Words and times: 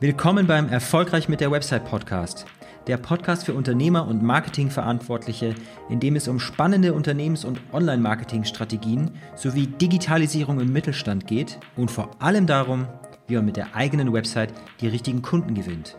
Willkommen 0.00 0.46
beim 0.46 0.68
Erfolgreich 0.68 1.28
mit 1.28 1.40
der 1.40 1.50
Website 1.50 1.84
Podcast. 1.84 2.46
Der 2.86 2.98
Podcast 2.98 3.44
für 3.44 3.54
Unternehmer 3.54 4.06
und 4.06 4.22
Marketingverantwortliche, 4.22 5.56
in 5.88 5.98
dem 5.98 6.14
es 6.14 6.28
um 6.28 6.38
spannende 6.38 6.94
Unternehmens- 6.94 7.44
und 7.44 7.58
Online-Marketing-Strategien 7.72 9.10
sowie 9.34 9.66
Digitalisierung 9.66 10.60
im 10.60 10.72
Mittelstand 10.72 11.26
geht 11.26 11.58
und 11.74 11.90
vor 11.90 12.10
allem 12.20 12.46
darum, 12.46 12.86
wie 13.26 13.34
man 13.34 13.46
mit 13.46 13.56
der 13.56 13.74
eigenen 13.74 14.12
Website 14.12 14.52
die 14.80 14.86
richtigen 14.86 15.20
Kunden 15.20 15.54
gewinnt. 15.54 15.96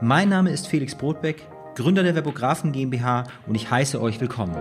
Mein 0.00 0.30
Name 0.30 0.48
ist 0.50 0.66
Felix 0.66 0.94
Brotbeck, 0.94 1.46
Gründer 1.74 2.04
der 2.04 2.14
Webografen 2.14 2.72
GmbH 2.72 3.24
und 3.46 3.54
ich 3.54 3.70
heiße 3.70 4.00
euch 4.00 4.18
willkommen. 4.18 4.56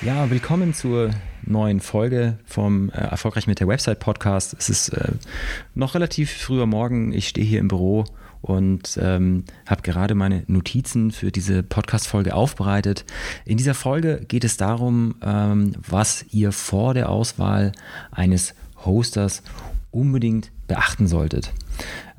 Ja, 0.00 0.30
willkommen 0.30 0.74
zur 0.74 1.10
neuen 1.44 1.80
Folge 1.80 2.38
vom 2.44 2.88
äh, 2.90 2.98
Erfolgreich 2.98 3.48
mit 3.48 3.58
der 3.58 3.66
Website 3.66 3.98
Podcast. 3.98 4.54
Es 4.56 4.68
ist 4.68 4.90
äh, 4.90 5.10
noch 5.74 5.96
relativ 5.96 6.30
früher 6.30 6.66
Morgen. 6.66 7.12
Ich 7.12 7.26
stehe 7.26 7.44
hier 7.44 7.58
im 7.58 7.66
Büro 7.66 8.04
und 8.40 8.96
ähm, 9.02 9.42
habe 9.66 9.82
gerade 9.82 10.14
meine 10.14 10.44
Notizen 10.46 11.10
für 11.10 11.32
diese 11.32 11.64
Podcast-Folge 11.64 12.32
aufbereitet. 12.32 13.04
In 13.44 13.56
dieser 13.56 13.74
Folge 13.74 14.24
geht 14.28 14.44
es 14.44 14.56
darum, 14.56 15.16
ähm, 15.20 15.72
was 15.76 16.24
ihr 16.30 16.52
vor 16.52 16.94
der 16.94 17.08
Auswahl 17.08 17.72
eines 18.12 18.54
Hosters 18.84 19.42
unbedingt 19.90 20.52
beachten 20.68 21.08
solltet. 21.08 21.52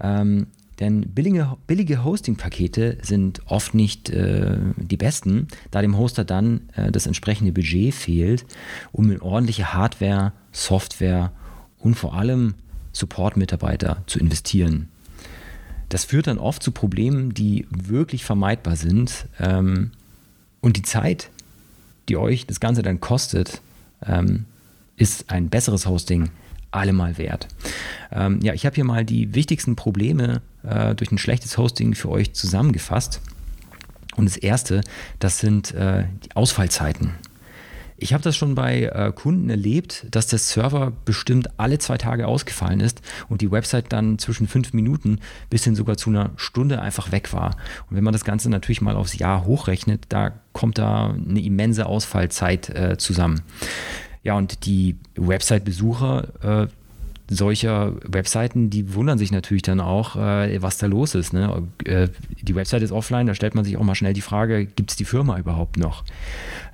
Ähm, 0.01 0.47
denn 0.79 1.01
billige, 1.01 1.57
billige 1.67 2.03
Hosting-Pakete 2.03 2.99
sind 3.01 3.41
oft 3.45 3.73
nicht 3.73 4.09
äh, 4.09 4.57
die 4.77 4.97
besten, 4.97 5.47
da 5.71 5.81
dem 5.81 5.97
Hoster 5.97 6.23
dann 6.23 6.69
äh, 6.75 6.91
das 6.91 7.05
entsprechende 7.05 7.51
Budget 7.51 7.93
fehlt, 7.93 8.45
um 8.91 9.11
in 9.11 9.21
ordentliche 9.21 9.73
Hardware, 9.73 10.31
Software 10.51 11.31
und 11.79 11.95
vor 11.95 12.13
allem 12.13 12.53
Support-Mitarbeiter 12.93 14.03
zu 14.07 14.19
investieren. 14.19 14.87
Das 15.89 16.05
führt 16.05 16.27
dann 16.27 16.37
oft 16.37 16.63
zu 16.63 16.71
Problemen, 16.71 17.33
die 17.33 17.67
wirklich 17.69 18.23
vermeidbar 18.23 18.75
sind. 18.75 19.27
Ähm, 19.39 19.91
und 20.61 20.77
die 20.77 20.81
Zeit, 20.83 21.29
die 22.07 22.17
euch 22.17 22.45
das 22.45 22.59
Ganze 22.59 22.83
dann 22.83 22.99
kostet, 22.99 23.61
ähm, 24.05 24.45
ist 24.95 25.31
ein 25.31 25.49
besseres 25.49 25.87
Hosting 25.87 26.29
allemal 26.71 27.17
wert. 27.17 27.47
Ähm, 28.11 28.39
ja, 28.41 28.53
ich 28.53 28.65
habe 28.65 28.75
hier 28.75 28.83
mal 28.83 29.05
die 29.05 29.33
wichtigsten 29.35 29.75
Probleme 29.75 30.41
äh, 30.63 30.95
durch 30.95 31.11
ein 31.11 31.17
schlechtes 31.17 31.57
Hosting 31.57 31.95
für 31.95 32.09
euch 32.09 32.33
zusammengefasst. 32.33 33.21
Und 34.15 34.25
das 34.25 34.37
erste, 34.37 34.81
das 35.19 35.39
sind 35.39 35.73
äh, 35.73 36.05
die 36.23 36.35
Ausfallzeiten. 36.35 37.13
Ich 38.01 38.13
habe 38.13 38.23
das 38.23 38.37
schon 38.37 38.55
bei 38.55 38.83
äh, 38.83 39.11
Kunden 39.13 39.49
erlebt, 39.49 40.05
dass 40.09 40.27
der 40.27 40.39
Server 40.39 40.93
bestimmt 41.03 41.49
alle 41.59 41.79
zwei 41.79 41.97
Tage 41.97 42.27
ausgefallen 42.27 42.79
ist 42.79 43.01
und 43.27 43.41
die 43.41 43.51
Website 43.51 43.91
dann 43.91 44.17
zwischen 44.17 44.47
fünf 44.47 44.71
Minuten 44.71 45.19
bis 45.49 45.65
hin 45.65 45.75
sogar 45.75 45.97
zu 45.97 46.09
einer 46.09 46.31
Stunde 46.37 46.81
einfach 46.81 47.11
weg 47.11 47.33
war. 47.33 47.57
Und 47.89 47.97
wenn 47.97 48.03
man 48.03 48.13
das 48.13 48.23
Ganze 48.23 48.49
natürlich 48.49 48.81
mal 48.81 48.95
aufs 48.95 49.17
Jahr 49.17 49.45
hochrechnet, 49.45 50.05
da 50.09 50.31
kommt 50.53 50.77
da 50.77 51.09
eine 51.09 51.41
immense 51.41 51.87
Ausfallzeit 51.87 52.69
äh, 52.69 52.97
zusammen. 52.97 53.41
Ja, 54.23 54.35
und 54.35 54.65
die 54.65 54.97
Website-Besucher, 55.15 56.27
äh, 56.63 56.67
solcher 57.29 57.93
Webseiten, 58.03 58.69
die 58.69 58.93
wundern 58.95 59.17
sich 59.17 59.31
natürlich 59.31 59.61
dann 59.61 59.79
auch, 59.79 60.15
äh, 60.15 60.61
was 60.61 60.77
da 60.77 60.87
los 60.87 61.15
ist. 61.15 61.31
Ne? 61.33 61.67
Äh, 61.85 62.09
die 62.41 62.55
Website 62.55 62.81
ist 62.81 62.91
offline, 62.91 63.27
da 63.27 63.35
stellt 63.35 63.55
man 63.55 63.63
sich 63.63 63.77
auch 63.77 63.83
mal 63.83 63.95
schnell 63.95 64.13
die 64.13 64.21
Frage, 64.21 64.65
gibt 64.65 64.91
es 64.91 64.97
die 64.97 65.05
Firma 65.05 65.37
überhaupt 65.37 65.77
noch? 65.77 66.03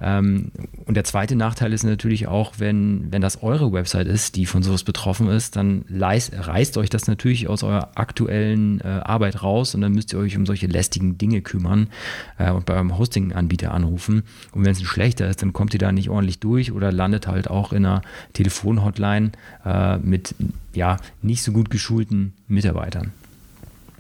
Ähm, 0.01 0.51
und 0.85 0.95
der 0.95 1.03
zweite 1.03 1.35
Nachteil 1.35 1.73
ist 1.73 1.83
natürlich 1.83 2.27
auch, 2.27 2.53
wenn, 2.57 3.11
wenn 3.11 3.21
das 3.21 3.43
eure 3.43 3.73
Website 3.73 4.07
ist, 4.07 4.35
die 4.35 4.45
von 4.45 4.63
sowas 4.63 4.83
betroffen 4.83 5.27
ist, 5.27 5.55
dann 5.55 5.83
leist, 5.89 6.31
reißt 6.33 6.77
euch 6.77 6.89
das 6.89 7.07
natürlich 7.07 7.47
aus 7.47 7.63
eurer 7.63 7.91
aktuellen 7.95 8.79
äh, 8.81 8.87
Arbeit 8.87 9.43
raus 9.43 9.75
und 9.75 9.81
dann 9.81 9.91
müsst 9.91 10.13
ihr 10.13 10.19
euch 10.19 10.37
um 10.37 10.45
solche 10.45 10.67
lästigen 10.67 11.17
Dinge 11.17 11.41
kümmern 11.41 11.89
äh, 12.37 12.51
und 12.51 12.65
bei 12.65 12.75
eurem 12.75 12.97
Hosting-Anbieter 12.97 13.73
anrufen. 13.73 14.23
Und 14.53 14.63
wenn 14.63 14.71
es 14.71 14.79
ein 14.79 14.85
schlechter 14.85 15.27
ist, 15.27 15.41
dann 15.41 15.53
kommt 15.53 15.73
ihr 15.73 15.79
da 15.79 15.91
nicht 15.91 16.09
ordentlich 16.09 16.39
durch 16.39 16.71
oder 16.71 16.91
landet 16.91 17.27
halt 17.27 17.49
auch 17.49 17.73
in 17.73 17.85
einer 17.85 18.01
Telefonhotline 18.33 19.31
äh, 19.65 19.97
mit 19.97 20.35
ja, 20.73 20.97
nicht 21.21 21.43
so 21.43 21.51
gut 21.51 21.69
geschulten 21.69 22.33
Mitarbeitern. 22.47 23.11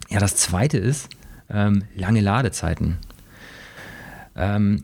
Ja, 0.09 0.19
das 0.19 0.35
zweite 0.35 0.77
ist 0.77 1.09
ähm, 1.49 1.83
lange 1.95 2.21
Ladezeiten. 2.21 2.97
Ähm, 4.35 4.83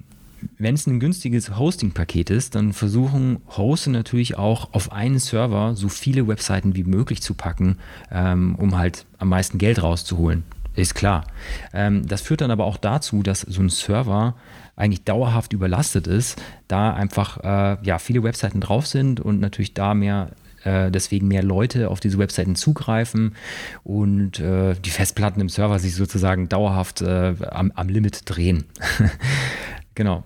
wenn 0.57 0.75
es 0.75 0.87
ein 0.87 0.99
günstiges 0.99 1.57
Hosting-Paket 1.57 2.29
ist, 2.29 2.55
dann 2.55 2.73
versuchen 2.73 3.41
Hoster 3.57 3.91
natürlich 3.91 4.37
auch 4.37 4.73
auf 4.73 4.91
einen 4.91 5.19
Server 5.19 5.75
so 5.75 5.89
viele 5.89 6.27
Webseiten 6.27 6.75
wie 6.75 6.83
möglich 6.83 7.21
zu 7.21 7.33
packen, 7.33 7.77
ähm, 8.11 8.55
um 8.55 8.77
halt 8.77 9.05
am 9.19 9.29
meisten 9.29 9.57
Geld 9.57 9.83
rauszuholen. 9.83 10.43
Ist 10.75 10.95
klar. 10.95 11.25
Ähm, 11.73 12.07
das 12.07 12.21
führt 12.21 12.41
dann 12.41 12.51
aber 12.51 12.65
auch 12.65 12.77
dazu, 12.77 13.23
dass 13.23 13.41
so 13.41 13.61
ein 13.61 13.69
Server 13.69 14.35
eigentlich 14.75 15.03
dauerhaft 15.03 15.53
überlastet 15.53 16.07
ist, 16.07 16.41
da 16.67 16.93
einfach 16.93 17.37
äh, 17.43 17.77
ja, 17.83 17.99
viele 17.99 18.23
Webseiten 18.23 18.61
drauf 18.61 18.87
sind 18.87 19.19
und 19.19 19.39
natürlich 19.39 19.73
da 19.73 19.93
mehr 19.93 20.31
äh, 20.63 20.91
deswegen 20.91 21.27
mehr 21.27 21.43
Leute 21.43 21.89
auf 21.89 21.99
diese 21.99 22.17
Webseiten 22.17 22.55
zugreifen 22.55 23.35
und 23.83 24.39
äh, 24.39 24.75
die 24.75 24.89
Festplatten 24.89 25.41
im 25.41 25.49
Server 25.49 25.79
sich 25.79 25.95
sozusagen 25.95 26.49
dauerhaft 26.49 27.01
äh, 27.01 27.35
am, 27.49 27.71
am, 27.71 27.89
Limit 27.89 28.23
drehen. 28.25 28.65
genau. 29.95 30.23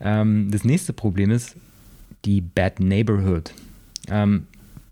Ähm, 0.00 0.50
das 0.50 0.64
nächste 0.64 0.92
Problem 0.92 1.30
ist 1.30 1.56
die 2.24 2.40
Bad 2.40 2.80
Neighborhood. 2.80 3.52
Ähm, 4.10 4.46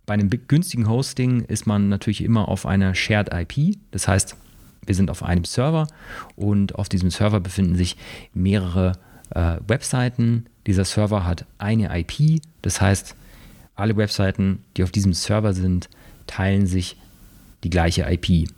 bei 0.06 0.14
einem 0.14 0.30
günstigen 0.30 0.88
Hosting 0.88 1.42
ist 1.42 1.66
man 1.66 1.88
natürlich 1.88 2.22
immer 2.22 2.48
auf 2.48 2.64
einer 2.64 2.94
Shared 2.94 3.30
IP. 3.32 3.76
Das 3.90 4.06
heißt, 4.06 4.36
wir 4.86 4.94
sind 4.94 5.10
auf 5.10 5.22
einem 5.22 5.44
Server 5.44 5.88
und 6.36 6.76
auf 6.76 6.88
diesem 6.88 7.10
Server 7.10 7.40
befinden 7.40 7.74
sich 7.74 7.96
mehrere 8.32 8.92
äh, 9.30 9.56
Webseiten. 9.66 10.46
Dieser 10.66 10.84
Server 10.84 11.24
hat 11.24 11.44
eine 11.58 11.90
IP. 11.98 12.40
Das 12.62 12.80
heißt, 12.80 13.16
alle 13.76 13.96
Webseiten, 13.96 14.64
die 14.76 14.82
auf 14.82 14.90
diesem 14.90 15.12
Server 15.12 15.52
sind, 15.52 15.88
teilen 16.26 16.66
sich 16.66 16.96
die 17.62 17.70
gleiche 17.70 18.10
IP. 18.10 18.48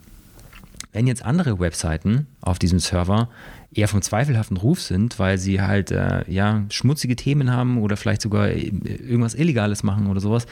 Wenn 0.93 1.07
jetzt 1.07 1.25
andere 1.25 1.61
Webseiten 1.61 2.27
auf 2.41 2.59
diesem 2.59 2.79
Server 2.79 3.29
eher 3.73 3.89
vom 3.89 4.01
zweifelhaften 4.01 4.57
Ruf 4.57 4.81
sind, 4.81 5.19
weil 5.19 5.39
sie 5.39 5.61
halt 5.61 5.91
äh, 5.91 6.25
ja 6.31 6.65
schmutzige 6.71 7.17
Themen 7.17 7.53
haben 7.53 7.79
oder 7.79 7.97
vielleicht 7.97 8.23
sogar 8.23 8.49
äh, 8.49 8.69
irgendwas 8.69 9.35
Illegales 9.35 9.83
machen 9.83 10.07
oder 10.07 10.21
sowas, 10.21 10.47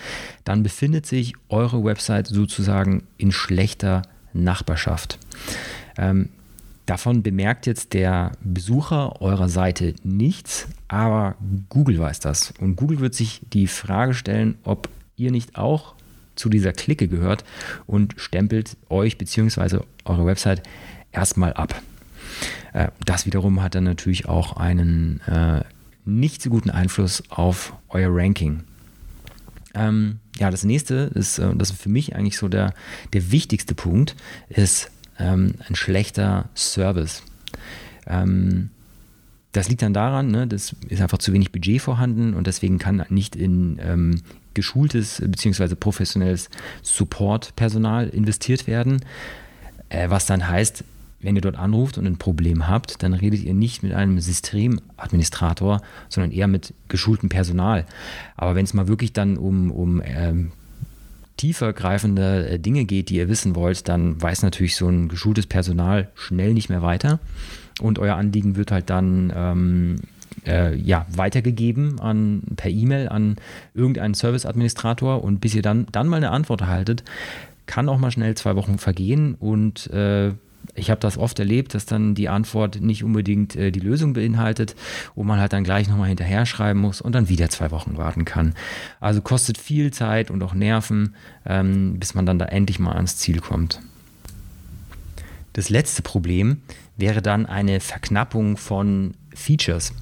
dann 0.45 0.63
befindet 0.63 1.07
sich 1.07 1.33
eure 1.49 1.83
Website 1.83 2.27
sozusagen 2.27 3.05
in 3.17 3.33
schlechter 3.33 4.03
Nachbarschaft. 4.35 5.19
Ähm, 5.97 6.29
Davon 6.87 7.25
bemerkt 7.25 7.67
jetzt 7.67 7.95
der 7.95 8.33
Besucher 8.43 9.21
eurer 9.21 9.49
Seite 9.49 9.95
nichts, 10.05 10.69
aber 10.87 11.35
Google 11.69 11.99
weiß 11.99 12.21
das. 12.21 12.55
Und 12.61 12.77
Google 12.77 13.01
wird 13.01 13.15
sich 13.15 13.41
die 13.53 13.67
Frage 13.67 14.15
stellen, 14.15 14.57
ob 14.63 14.89
ihr 15.17 15.33
nicht 15.33 15.57
auch 15.57 15.97
zu 16.37 16.49
dieser 16.49 16.73
Clique 16.73 17.09
gehört 17.09 17.45
und 17.87 18.15
stempelt 18.19 18.77
euch 18.89 19.19
bzw. 19.19 19.81
eure 20.05 20.27
Website 20.27 20.63
erstmal 21.11 21.53
ab. 21.55 21.75
Äh, 22.73 22.89
das 23.05 23.27
wiederum 23.27 23.63
hat 23.63 23.75
dann 23.75 23.85
natürlich 23.85 24.29
auch 24.29 24.57
einen 24.57 25.21
äh, 25.23 25.63
nicht 26.05 26.41
so 26.41 26.51
guten 26.51 26.71
Einfluss 26.71 27.25
auf 27.31 27.73
euer 27.89 28.11
Ranking. 28.13 28.63
Ähm, 29.75 30.21
ja, 30.39 30.51
das 30.51 30.65
nächste 30.65 31.11
ist, 31.15 31.39
äh, 31.39 31.55
das 31.57 31.71
ist 31.71 31.83
für 31.83 31.89
mich 31.89 32.15
eigentlich 32.15 32.39
so 32.39 32.49
der, 32.49 32.75
der 33.13 33.33
wichtigste 33.33 33.75
Punkt, 33.75 34.15
ist 34.49 34.91
ähm, 35.19 35.55
ein 35.69 35.75
schlechter 35.75 36.49
Service. 36.55 37.23
Ähm, 38.07 38.71
das 39.53 39.69
liegt 39.69 39.83
dann 39.83 39.95
daran, 39.95 40.31
ne, 40.31 40.47
das 40.47 40.75
ist 40.89 41.01
einfach 41.01 41.19
zu 41.19 41.33
wenig 41.33 41.51
Budget 41.51 41.81
vorhanden 41.81 42.35
und 42.35 42.47
deswegen 42.47 42.79
kann 42.79 43.05
nicht 43.09 43.37
in 43.37 43.79
ähm, 43.81 44.23
geschultes 44.55 45.23
bzw. 45.25 45.75
professionelles 45.75 46.51
Support-Personal 46.83 48.09
investiert 48.09 48.67
werden. 48.67 49.01
Äh, 49.89 50.11
was 50.11 50.27
dann 50.27 50.49
heißt, 50.49 50.85
wenn 51.21 51.37
ihr 51.37 51.43
dort 51.43 51.57
anruft 51.57 51.97
und 51.97 52.07
ein 52.07 52.19
Problem 52.19 52.69
habt, 52.69 53.03
dann 53.03 53.15
redet 53.15 53.43
ihr 53.43 53.55
nicht 53.55 53.83
mit 53.83 53.93
einem 53.93 54.21
Systemadministrator, 54.21 55.81
sondern 56.09 56.31
eher 56.31 56.47
mit 56.47 56.75
geschultem 56.89 57.29
Personal. 57.29 57.87
Aber 58.37 58.55
wenn 58.55 58.65
es 58.65 58.75
mal 58.75 58.89
wirklich 58.89 59.13
dann 59.13 59.39
um, 59.39 59.71
um 59.71 60.03
ähm, 60.05 60.53
tiefer 61.37 61.73
greifende 61.73 62.49
äh, 62.49 62.59
Dinge 62.59 62.85
geht, 62.85 63.11
die 63.11 63.17
ihr 63.17 63.29
wissen 63.29 63.55
wollt, 63.55 63.89
dann 63.89 64.21
weiß 64.21 64.43
natürlich 64.43 64.77
so 64.77 64.89
ein 64.89 65.09
geschultes 65.09 65.47
Personal 65.47 66.11
schnell 66.15 66.55
nicht 66.55 66.69
mehr 66.69 66.83
weiter. 66.83 67.19
Und 67.81 67.99
euer 67.99 68.17
Anliegen 68.17 68.57
wird 68.57 68.71
halt 68.73 68.89
dann 68.89 69.33
ähm, 69.35 69.97
äh, 70.47 70.75
ja, 70.77 71.07
weitergegeben 71.15 72.01
an, 72.01 72.43
per 72.57 72.71
E-Mail 72.71 73.09
an 73.09 73.37
irgendeinen 73.75 74.15
Service-Administrator 74.15 75.23
und 75.23 75.41
bis 75.41 75.55
ihr 75.55 75.63
dann, 75.63 75.87
dann 75.93 76.09
mal 76.09 76.17
eine 76.17 76.31
Antwort 76.31 76.63
erhaltet, 76.63 77.05
kann 77.67 77.89
auch 77.89 77.99
mal 77.99 78.11
schnell 78.11 78.35
zwei 78.37 78.57
Wochen 78.57 78.79
vergehen 78.79 79.35
und 79.35 79.89
äh, 79.91 80.33
ich 80.77 80.91
habe 80.91 81.01
das 81.01 81.19
oft 81.19 81.39
erlebt, 81.39 81.75
dass 81.75 81.87
dann 81.87 82.15
die 82.15 82.29
Antwort 82.29 82.81
nicht 82.81 83.05
unbedingt 83.05 83.57
äh, 83.57 83.71
die 83.71 83.81
Lösung 83.81 84.13
beinhaltet 84.13 84.75
und 85.15 85.27
man 85.27 85.41
halt 85.41 85.53
dann 85.53 85.65
gleich 85.65 85.89
nochmal 85.89 86.09
hinterher 86.09 86.47
schreiben 86.47 86.81
muss 86.81 87.01
und 87.01 87.15
dann 87.15 87.29
wieder 87.29 87.49
zwei 87.51 87.71
Wochen 87.71 87.97
warten 87.97 88.25
kann. 88.25 88.55
Also 89.01 89.21
kostet 89.21 89.59
viel 89.59 89.93
Zeit 89.93 90.31
und 90.31 90.43
auch 90.43 90.55
Nerven, 90.55 91.15
ähm, 91.45 91.99
bis 91.99 92.15
man 92.15 92.27
dann 92.27 92.39
da 92.39 92.47
endlich 92.47 92.79
mal 92.79 92.95
ans 92.95 93.17
Ziel 93.17 93.41
kommt. 93.41 93.81
Das 95.53 95.71
letzte 95.71 96.03
Problem 96.03 96.61
wäre 96.97 97.23
dann 97.23 97.47
eine 97.47 97.81
Verknappung 97.81 98.57
von 98.57 99.15
Features. 99.35 99.93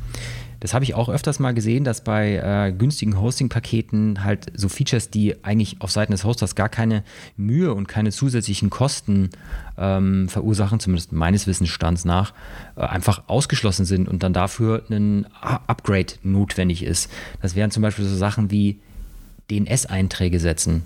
Das 0.64 0.72
habe 0.72 0.82
ich 0.82 0.94
auch 0.94 1.10
öfters 1.10 1.40
mal 1.40 1.52
gesehen, 1.52 1.84
dass 1.84 2.02
bei 2.02 2.36
äh, 2.36 2.72
günstigen 2.72 3.20
Hosting-Paketen 3.20 4.24
halt 4.24 4.46
so 4.54 4.70
Features, 4.70 5.10
die 5.10 5.44
eigentlich 5.44 5.82
auf 5.82 5.90
Seiten 5.90 6.12
des 6.12 6.24
Hosters 6.24 6.54
gar 6.54 6.70
keine 6.70 7.04
Mühe 7.36 7.74
und 7.74 7.86
keine 7.86 8.10
zusätzlichen 8.12 8.70
Kosten 8.70 9.28
ähm, 9.76 10.26
verursachen, 10.30 10.80
zumindest 10.80 11.12
meines 11.12 11.46
Wissensstands 11.46 12.06
nach, 12.06 12.32
äh, 12.76 12.80
einfach 12.80 13.24
ausgeschlossen 13.26 13.84
sind 13.84 14.08
und 14.08 14.22
dann 14.22 14.32
dafür 14.32 14.84
ein 14.88 15.26
Upgrade 15.42 16.14
notwendig 16.22 16.82
ist. 16.82 17.10
Das 17.42 17.54
wären 17.54 17.70
zum 17.70 17.82
Beispiel 17.82 18.06
so 18.06 18.16
Sachen 18.16 18.50
wie 18.50 18.80
DNS-Einträge 19.50 20.40
setzen. 20.40 20.80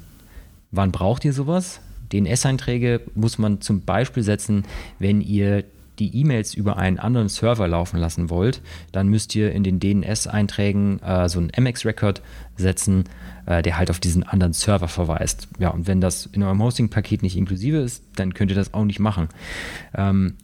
Wann 0.72 0.90
braucht 0.90 1.24
ihr 1.24 1.32
sowas? 1.32 1.78
DNS-Einträge 2.12 3.02
muss 3.14 3.38
man 3.38 3.60
zum 3.60 3.82
Beispiel 3.82 4.24
setzen, 4.24 4.64
wenn 4.98 5.20
ihr 5.20 5.62
die 5.98 6.16
E-Mails 6.16 6.54
über 6.54 6.76
einen 6.76 6.98
anderen 6.98 7.28
Server 7.28 7.68
laufen 7.68 7.98
lassen 7.98 8.30
wollt, 8.30 8.62
dann 8.92 9.08
müsst 9.08 9.34
ihr 9.34 9.52
in 9.52 9.64
den 9.64 9.80
DNS-Einträgen 9.80 11.00
äh, 11.02 11.28
so 11.28 11.38
einen 11.38 11.50
MX-Record 11.56 12.22
setzen, 12.56 13.04
äh, 13.46 13.62
der 13.62 13.78
halt 13.78 13.90
auf 13.90 14.00
diesen 14.00 14.22
anderen 14.22 14.52
Server 14.52 14.88
verweist. 14.88 15.48
Ja, 15.58 15.70
und 15.70 15.86
wenn 15.86 16.00
das 16.00 16.26
in 16.26 16.42
eurem 16.42 16.62
Hosting-Paket 16.62 17.22
nicht 17.22 17.36
inklusive 17.36 17.78
ist, 17.78 18.02
dann 18.16 18.34
könnt 18.34 18.50
ihr 18.50 18.56
das 18.56 18.74
auch 18.74 18.84
nicht 18.84 19.00
machen. 19.00 19.28
Ähm, 19.94 20.34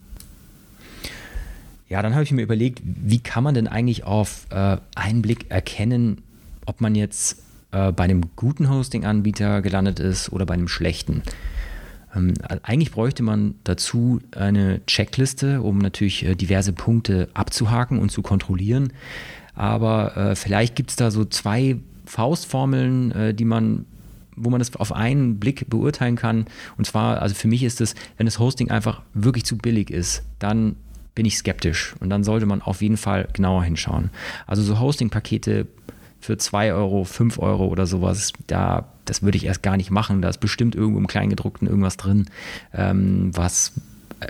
ja, 1.87 2.01
dann 2.01 2.13
habe 2.13 2.23
ich 2.23 2.31
mir 2.31 2.41
überlegt, 2.41 2.81
wie 2.83 3.19
kann 3.19 3.43
man 3.43 3.53
denn 3.53 3.67
eigentlich 3.67 4.03
auf 4.03 4.47
äh, 4.49 4.77
einen 4.95 5.21
Blick 5.21 5.51
erkennen, 5.51 6.23
ob 6.65 6.81
man 6.81 6.95
jetzt 6.95 7.43
äh, 7.71 7.91
bei 7.91 8.05
einem 8.05 8.21
guten 8.35 8.69
Hosting-Anbieter 8.69 9.61
gelandet 9.61 9.99
ist 9.99 10.31
oder 10.31 10.45
bei 10.45 10.55
einem 10.55 10.67
schlechten. 10.67 11.21
Ähm, 12.15 12.33
eigentlich 12.63 12.91
bräuchte 12.91 13.23
man 13.23 13.55
dazu 13.63 14.21
eine 14.35 14.85
Checkliste, 14.85 15.61
um 15.61 15.77
natürlich 15.77 16.25
äh, 16.25 16.35
diverse 16.35 16.73
Punkte 16.73 17.29
abzuhaken 17.33 17.99
und 17.99 18.11
zu 18.11 18.21
kontrollieren. 18.21 18.93
Aber 19.53 20.15
äh, 20.17 20.35
vielleicht 20.35 20.75
gibt 20.75 20.91
es 20.91 20.95
da 20.95 21.11
so 21.11 21.25
zwei 21.25 21.77
Faustformeln, 22.05 23.11
äh, 23.11 23.33
die 23.33 23.45
man 23.45 23.85
wo 24.37 24.49
man 24.49 24.59
das 24.59 24.75
auf 24.75 24.91
einen 24.91 25.39
Blick 25.39 25.69
beurteilen 25.69 26.17
kann. 26.17 26.45
Und 26.77 26.85
zwar, 26.85 27.21
also 27.21 27.33
für 27.33 27.47
mich 27.47 27.63
ist 27.63 27.79
es, 27.79 27.95
wenn 28.17 28.25
das 28.25 28.37
Hosting 28.37 28.69
einfach 28.69 29.01
wirklich 29.13 29.45
zu 29.45 29.57
billig 29.57 29.89
ist, 29.89 30.23
dann 30.39 30.75
bin 31.15 31.25
ich 31.25 31.37
skeptisch. 31.37 31.95
Und 32.01 32.09
dann 32.09 32.23
sollte 32.23 32.45
man 32.45 32.61
auf 32.61 32.81
jeden 32.81 32.97
Fall 32.97 33.29
genauer 33.31 33.63
hinschauen. 33.63 34.09
Also 34.45 34.61
so 34.61 34.79
Hosting-Pakete 34.79 35.67
für 36.19 36.37
2 36.37 36.73
Euro, 36.73 37.05
5 37.05 37.39
Euro 37.39 37.67
oder 37.67 37.87
sowas, 37.87 38.33
da 38.47 38.89
das 39.05 39.21
würde 39.21 39.37
ich 39.37 39.45
erst 39.45 39.63
gar 39.63 39.77
nicht 39.77 39.91
machen. 39.91 40.21
Da 40.21 40.29
ist 40.29 40.39
bestimmt 40.39 40.75
irgendwo 40.75 40.99
im 40.99 41.07
Kleingedruckten 41.07 41.67
irgendwas 41.67 41.97
drin, 41.97 42.25
ähm, 42.73 43.31
was 43.33 43.73
äh, 44.19 44.27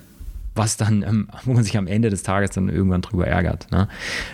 was 0.53 0.77
dann, 0.77 1.03
ähm, 1.03 1.27
wo 1.43 1.53
man 1.53 1.63
sich 1.63 1.77
am 1.77 1.87
Ende 1.87 2.09
des 2.09 2.23
Tages 2.23 2.51
dann 2.51 2.69
irgendwann 2.69 3.01
drüber 3.01 3.27
ärgert. 3.27 3.71
Ne? 3.71 3.87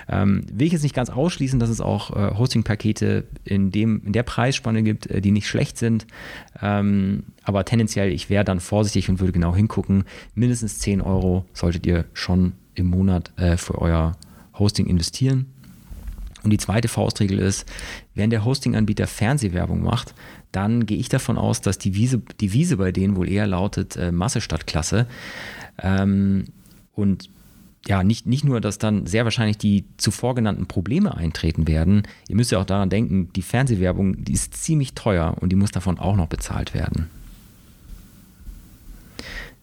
Ähm, 0.07 0.43
will 0.51 0.67
ich 0.67 0.73
jetzt 0.73 0.83
nicht 0.83 0.95
ganz 0.95 1.09
ausschließen, 1.09 1.59
dass 1.59 1.69
es 1.69 1.81
auch 1.81 2.15
äh, 2.15 2.38
Hosting-Pakete 2.38 3.25
in, 3.43 3.71
in 3.71 4.13
der 4.13 4.23
Preisspanne 4.23 4.83
gibt, 4.83 5.07
äh, 5.07 5.21
die 5.21 5.31
nicht 5.31 5.47
schlecht 5.47 5.77
sind. 5.77 6.05
Ähm, 6.61 7.23
aber 7.43 7.65
tendenziell, 7.65 8.11
ich 8.11 8.29
wäre 8.29 8.45
dann 8.45 8.59
vorsichtig 8.59 9.09
und 9.09 9.19
würde 9.19 9.33
genau 9.33 9.55
hingucken. 9.55 10.03
Mindestens 10.35 10.79
10 10.79 11.01
Euro 11.01 11.45
solltet 11.53 11.85
ihr 11.85 12.05
schon 12.13 12.53
im 12.75 12.88
Monat 12.88 13.31
äh, 13.38 13.57
für 13.57 13.79
euer 13.79 14.13
Hosting 14.57 14.85
investieren. 14.85 15.47
Und 16.43 16.49
die 16.49 16.57
zweite 16.57 16.88
Faustregel 16.88 17.39
ist, 17.39 17.65
wenn 18.15 18.29
der 18.29 18.43
Hosting-Anbieter 18.43 19.07
Fernsehwerbung 19.07 19.83
macht, 19.83 20.15
dann 20.51 20.85
gehe 20.85 20.97
ich 20.97 21.09
davon 21.09 21.38
aus, 21.38 21.61
dass 21.61 21.77
die 21.77 21.95
Wiese, 21.95 22.21
die 22.39 22.53
Wiese 22.53 22.77
bei 22.77 22.91
denen 22.91 23.15
wohl 23.15 23.29
eher 23.29 23.47
lautet 23.47 23.95
äh, 23.95 24.11
Masse 24.11 24.41
statt 24.41 24.67
Klasse. 24.67 25.07
Ähm, 25.81 26.45
und 26.93 27.29
ja, 27.88 28.03
nicht, 28.03 28.27
nicht 28.27 28.43
nur, 28.43 28.61
dass 28.61 28.77
dann 28.77 29.07
sehr 29.07 29.23
wahrscheinlich 29.23 29.57
die 29.57 29.85
zuvor 29.97 30.35
genannten 30.35 30.67
Probleme 30.67 31.15
eintreten 31.15 31.67
werden, 31.67 32.03
ihr 32.27 32.35
müsst 32.35 32.51
ja 32.51 32.59
auch 32.59 32.65
daran 32.65 32.89
denken, 32.89 33.31
die 33.33 33.41
Fernsehwerbung, 33.41 34.23
die 34.23 34.33
ist 34.33 34.53
ziemlich 34.55 34.93
teuer 34.93 35.35
und 35.39 35.49
die 35.49 35.55
muss 35.55 35.71
davon 35.71 35.97
auch 35.97 36.15
noch 36.15 36.27
bezahlt 36.27 36.73
werden. 36.73 37.09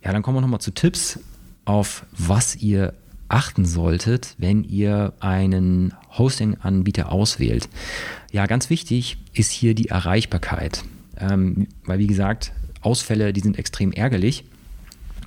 Ja, 0.03 0.13
dann 0.13 0.23
kommen 0.23 0.37
wir 0.37 0.41
nochmal 0.41 0.61
zu 0.61 0.73
Tipps, 0.73 1.21
auf 1.65 2.07
was 2.13 2.57
ihr 2.57 2.95
achten 3.29 3.65
solltet, 3.65 4.35
wenn 4.39 4.65
ihr 4.65 5.13
einen 5.21 5.95
Hosting-Anbieter 6.17 7.13
auswählt. 7.13 7.69
Ja, 8.33 8.47
ganz 8.47 8.71
wichtig 8.71 9.19
ist 9.33 9.51
hier 9.51 9.75
die 9.75 9.89
Erreichbarkeit, 9.89 10.85
ähm, 11.19 11.69
weil 11.85 11.99
wie 11.99 12.07
gesagt, 12.07 12.53
Ausfälle, 12.81 13.33
die 13.33 13.41
sind 13.41 13.59
extrem 13.59 13.93
ärgerlich. 13.93 14.45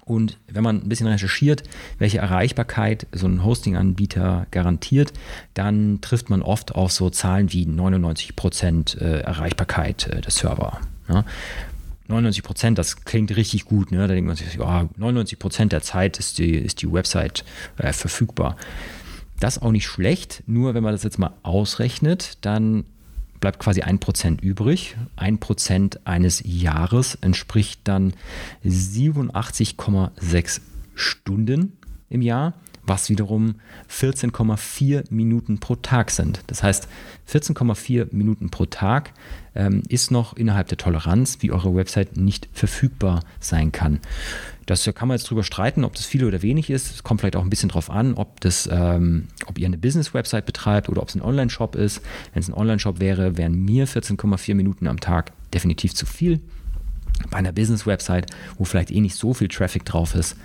Und 0.04 0.38
wenn 0.48 0.64
man 0.64 0.78
ein 0.78 0.90
bisschen 0.90 1.08
recherchiert, 1.08 1.64
welche 2.00 2.18
Erreichbarkeit 2.18 3.08
so 3.12 3.28
ein 3.28 3.44
Hosting-Anbieter 3.46 4.48
garantiert, 4.52 5.14
dann 5.54 6.00
trifft 6.02 6.30
man 6.30 6.42
oft 6.42 6.76
auf 6.76 6.92
so 6.92 7.10
Zahlen 7.10 7.54
wie 7.54 7.66
99% 7.66 9.00
äh, 9.00 9.20
Erreichbarkeit 9.22 10.08
äh, 10.08 10.22
des 10.22 10.36
Server. 10.36 10.82
99 12.12 12.44
Prozent, 12.44 12.78
das 12.78 13.04
klingt 13.04 13.36
richtig 13.36 13.66
gut. 13.66 13.92
Ne? 13.92 14.08
Da 14.08 14.14
denkt 14.14 14.28
man 14.28 14.36
sich, 14.36 14.54
ja, 14.56 14.88
99 14.98 15.40
Prozent 15.40 15.72
der 15.72 15.82
Zeit 15.82 16.20
ist 16.20 16.38
die, 16.38 16.56
ist 16.56 16.82
die 16.82 16.92
Website 16.92 17.44
äh, 17.78 17.94
verfügbar. 17.94 18.56
Das 19.40 19.58
ist 19.58 19.64
auch 19.64 19.72
nicht 19.72 19.88
schlecht, 19.88 20.44
nur 20.46 20.76
wenn 20.76 20.84
man 20.84 20.94
das 20.94 21.04
jetzt 21.04 21.18
mal 21.18 21.34
ausrechnet, 21.42 22.38
dann 22.42 22.86
bleibt 23.40 23.60
quasi 23.60 23.82
ein 23.82 24.00
Prozent 24.00 24.42
übrig. 24.42 24.96
Ein 25.16 25.40
Prozent 25.40 26.06
eines 26.06 26.44
Jahres 26.46 27.16
entspricht 27.16 27.82
dann 27.86 28.14
87,6 28.64 30.62
Stunden 30.94 31.74
im 32.12 32.22
Jahr 32.22 32.54
was 32.86 33.10
wiederum 33.10 33.56
14,4 33.90 35.06
Minuten 35.12 35.60
pro 35.60 35.76
Tag 35.76 36.12
sind. 36.12 36.42
Das 36.48 36.64
heißt, 36.64 36.88
14,4 37.32 38.08
Minuten 38.12 38.50
pro 38.50 38.66
Tag 38.66 39.14
ähm, 39.56 39.84
ist 39.88 40.12
noch 40.12 40.36
innerhalb 40.36 40.68
der 40.68 40.78
Toleranz, 40.78 41.38
wie 41.42 41.52
eure 41.52 41.76
Website 41.76 42.18
nicht 42.18 42.50
verfügbar 42.54 43.24
sein 43.40 43.72
kann. 43.72 44.00
Das 44.66 44.90
kann 44.96 45.08
man 45.08 45.18
jetzt 45.18 45.30
drüber 45.30 45.44
streiten, 45.44 45.84
ob 45.84 45.96
das 45.96 46.06
viel 46.06 46.26
oder 46.26 46.42
wenig 46.42 46.70
ist. 46.70 46.92
Es 46.92 47.04
kommt 47.04 47.22
vielleicht 47.22 47.36
auch 47.36 47.44
ein 47.44 47.50
bisschen 47.50 47.70
drauf 47.70 47.90
an, 47.90 48.14
ob, 48.16 48.40
das, 48.42 48.70
ähm, 48.72 49.28
ob 49.46 49.60
ihr 49.60 49.68
eine 49.68 49.78
Business-Website 49.78 50.46
betreibt 50.46 50.90
oder 50.90 51.02
ob 51.02 51.10
es 51.10 51.16
ein 51.16 51.22
Online-Shop 51.22 51.76
ist. 51.76 52.02
Wenn 52.34 52.42
es 52.42 52.50
ein 52.50 52.54
Online-Shop 52.54 53.00
wäre, 53.00 53.38
wären 53.38 53.54
mir 53.54 53.88
14,4 53.88 54.56
Minuten 54.56 54.88
am 54.88 55.00
Tag 55.00 55.34
definitiv 55.54 55.94
zu 55.94 56.06
viel. 56.06 56.40
Bei 57.30 57.38
einer 57.38 57.52
Business-Website, 57.52 58.28
wo 58.58 58.64
vielleicht 58.64 58.92
eh 58.92 59.02
nicht 59.02 59.16
so 59.16 59.34
viel 59.34 59.50
Traffic 59.50 59.86
drauf 59.86 60.16
ist, 60.16 60.36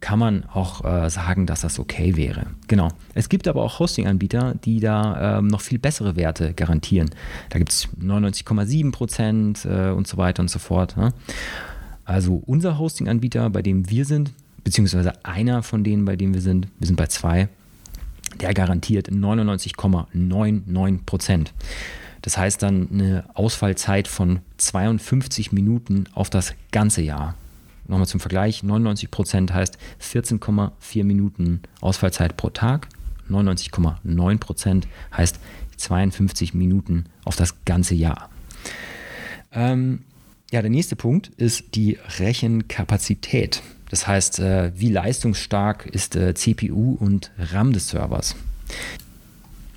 kann 0.00 0.18
man 0.18 0.44
auch 0.46 0.84
äh, 0.84 1.10
sagen, 1.10 1.46
dass 1.46 1.60
das 1.60 1.78
okay 1.78 2.16
wäre. 2.16 2.46
Genau. 2.68 2.88
Es 3.14 3.28
gibt 3.28 3.46
aber 3.48 3.62
auch 3.62 3.78
Hosting-Anbieter, 3.78 4.54
die 4.64 4.80
da 4.80 5.38
ähm, 5.38 5.46
noch 5.48 5.60
viel 5.60 5.78
bessere 5.78 6.16
Werte 6.16 6.54
garantieren. 6.54 7.10
Da 7.50 7.58
gibt 7.58 7.70
es 7.70 7.88
99,7 8.00 8.92
Prozent 8.92 9.64
äh, 9.64 9.90
und 9.90 10.06
so 10.06 10.16
weiter 10.16 10.40
und 10.40 10.48
so 10.48 10.58
fort. 10.58 10.96
Ne? 10.96 11.12
Also 12.04 12.42
unser 12.46 12.78
Hosting-Anbieter, 12.78 13.50
bei 13.50 13.62
dem 13.62 13.90
wir 13.90 14.04
sind, 14.04 14.32
beziehungsweise 14.64 15.24
einer 15.24 15.62
von 15.62 15.84
denen, 15.84 16.04
bei 16.04 16.16
dem 16.16 16.34
wir 16.34 16.40
sind, 16.40 16.68
wir 16.78 16.86
sind 16.86 16.96
bei 16.96 17.06
zwei, 17.06 17.48
der 18.40 18.54
garantiert 18.54 19.10
99,99 19.10 21.04
Prozent. 21.04 21.52
Das 22.22 22.36
heißt 22.36 22.62
dann 22.62 22.88
eine 22.92 23.24
Ausfallzeit 23.34 24.08
von 24.08 24.40
52 24.58 25.52
Minuten 25.52 26.04
auf 26.12 26.30
das 26.30 26.54
ganze 26.70 27.02
Jahr. 27.02 27.34
Nochmal 27.90 28.06
zum 28.06 28.20
Vergleich, 28.20 28.62
99 28.62 29.10
Prozent 29.10 29.52
heißt 29.52 29.76
14,4 30.00 31.02
Minuten 31.02 31.60
Ausfallzeit 31.80 32.36
pro 32.36 32.50
Tag. 32.50 32.86
99,9 33.28 34.38
Prozent 34.38 34.86
heißt 35.16 35.40
52 35.76 36.54
Minuten 36.54 37.06
auf 37.24 37.34
das 37.34 37.64
ganze 37.64 37.96
Jahr. 37.96 38.30
Ähm, 39.50 40.04
ja, 40.52 40.62
der 40.62 40.70
nächste 40.70 40.94
Punkt 40.94 41.32
ist 41.36 41.74
die 41.74 41.98
Rechenkapazität. 42.20 43.60
Das 43.90 44.06
heißt, 44.06 44.38
äh, 44.38 44.70
wie 44.76 44.90
leistungsstark 44.90 45.86
ist 45.86 46.14
äh, 46.14 46.34
CPU 46.34 46.94
und 46.94 47.32
RAM 47.38 47.72
des 47.72 47.88
Servers. 47.88 48.36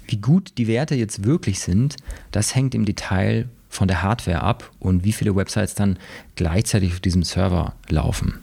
Wie 0.06 0.18
gut 0.18 0.60
die 0.60 0.68
Werte 0.68 0.94
jetzt 0.94 1.24
wirklich 1.24 1.62
sind, 1.62 1.96
das 2.30 2.54
hängt 2.54 2.76
im 2.76 2.86
Detail 2.86 3.50
von 3.74 3.88
der 3.88 4.04
Hardware 4.04 4.42
ab 4.42 4.72
und 4.80 5.04
wie 5.04 5.12
viele 5.12 5.36
Websites 5.36 5.76
dann 5.76 5.98
gleichzeitig 6.36 6.94
auf 6.94 7.00
diesem 7.00 7.24
Server 7.24 7.74
laufen. 7.90 8.40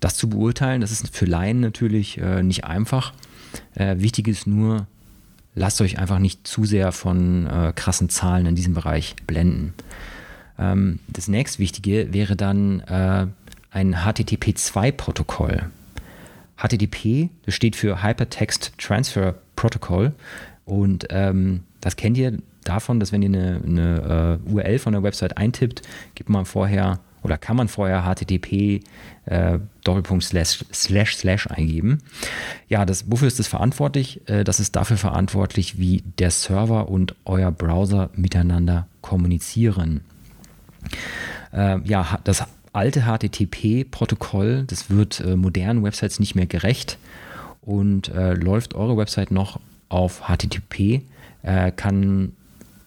Das 0.00 0.16
zu 0.16 0.28
beurteilen, 0.28 0.80
das 0.80 0.92
ist 0.92 1.14
für 1.14 1.26
Laien 1.26 1.60
natürlich 1.60 2.18
äh, 2.18 2.42
nicht 2.42 2.64
einfach. 2.64 3.12
Äh, 3.74 3.98
wichtig 3.98 4.28
ist 4.28 4.46
nur, 4.46 4.86
lasst 5.54 5.80
euch 5.80 5.98
einfach 5.98 6.18
nicht 6.18 6.46
zu 6.46 6.64
sehr 6.64 6.92
von 6.92 7.46
äh, 7.46 7.72
krassen 7.74 8.08
Zahlen 8.08 8.46
in 8.46 8.54
diesem 8.54 8.74
Bereich 8.74 9.16
blenden. 9.26 9.74
Ähm, 10.58 10.98
das 11.08 11.28
nächstwichtige 11.28 12.12
wäre 12.12 12.36
dann 12.36 12.80
äh, 12.80 13.26
ein 13.70 13.94
HTTP2-Protokoll. 13.94 15.70
HTTP, 16.56 17.28
das 17.44 17.54
steht 17.54 17.76
für 17.76 18.02
Hypertext 18.02 18.72
Transfer 18.78 19.34
Protocol 19.54 20.14
und 20.64 21.06
ähm, 21.10 21.64
das 21.80 21.96
kennt 21.96 22.16
ihr 22.16 22.38
davon, 22.68 23.00
dass 23.00 23.12
wenn 23.12 23.22
ihr 23.22 23.28
eine, 23.28 23.60
eine 23.64 24.38
uh, 24.48 24.54
URL 24.54 24.78
von 24.78 24.92
der 24.92 25.02
Website 25.02 25.36
eintippt, 25.36 25.82
gibt 26.14 26.28
man 26.28 26.44
vorher 26.44 27.00
oder 27.26 27.36
kann 27.36 27.56
man 27.56 27.66
vorher 27.66 28.02
HTTP 28.02 28.80
äh, 29.26 29.58
Doppelpunkt 29.82 30.24
slash, 30.24 30.64
slash 30.72 31.46
eingeben. 31.48 31.98
Ja, 32.68 32.86
das, 32.86 33.10
wofür 33.10 33.26
ist 33.26 33.40
das 33.40 33.48
verantwortlich? 33.48 34.20
Äh, 34.28 34.44
das 34.44 34.60
ist 34.60 34.76
dafür 34.76 34.96
verantwortlich, 34.96 35.76
wie 35.76 36.04
der 36.18 36.30
Server 36.30 36.88
und 36.88 37.16
euer 37.24 37.50
Browser 37.50 38.10
miteinander 38.14 38.86
kommunizieren. 39.00 40.02
Äh, 41.52 41.80
ja, 41.82 42.20
das 42.22 42.44
alte 42.72 43.02
HTTP-Protokoll, 43.06 44.64
das 44.68 44.88
wird 44.90 45.24
modernen 45.34 45.82
Websites 45.82 46.20
nicht 46.20 46.34
mehr 46.34 46.44
gerecht 46.44 46.98
und 47.62 48.12
läuft 48.14 48.74
eure 48.74 48.98
Website 48.98 49.30
noch 49.30 49.60
auf 49.88 50.24
HTTP, 50.28 51.00
kann 51.76 52.32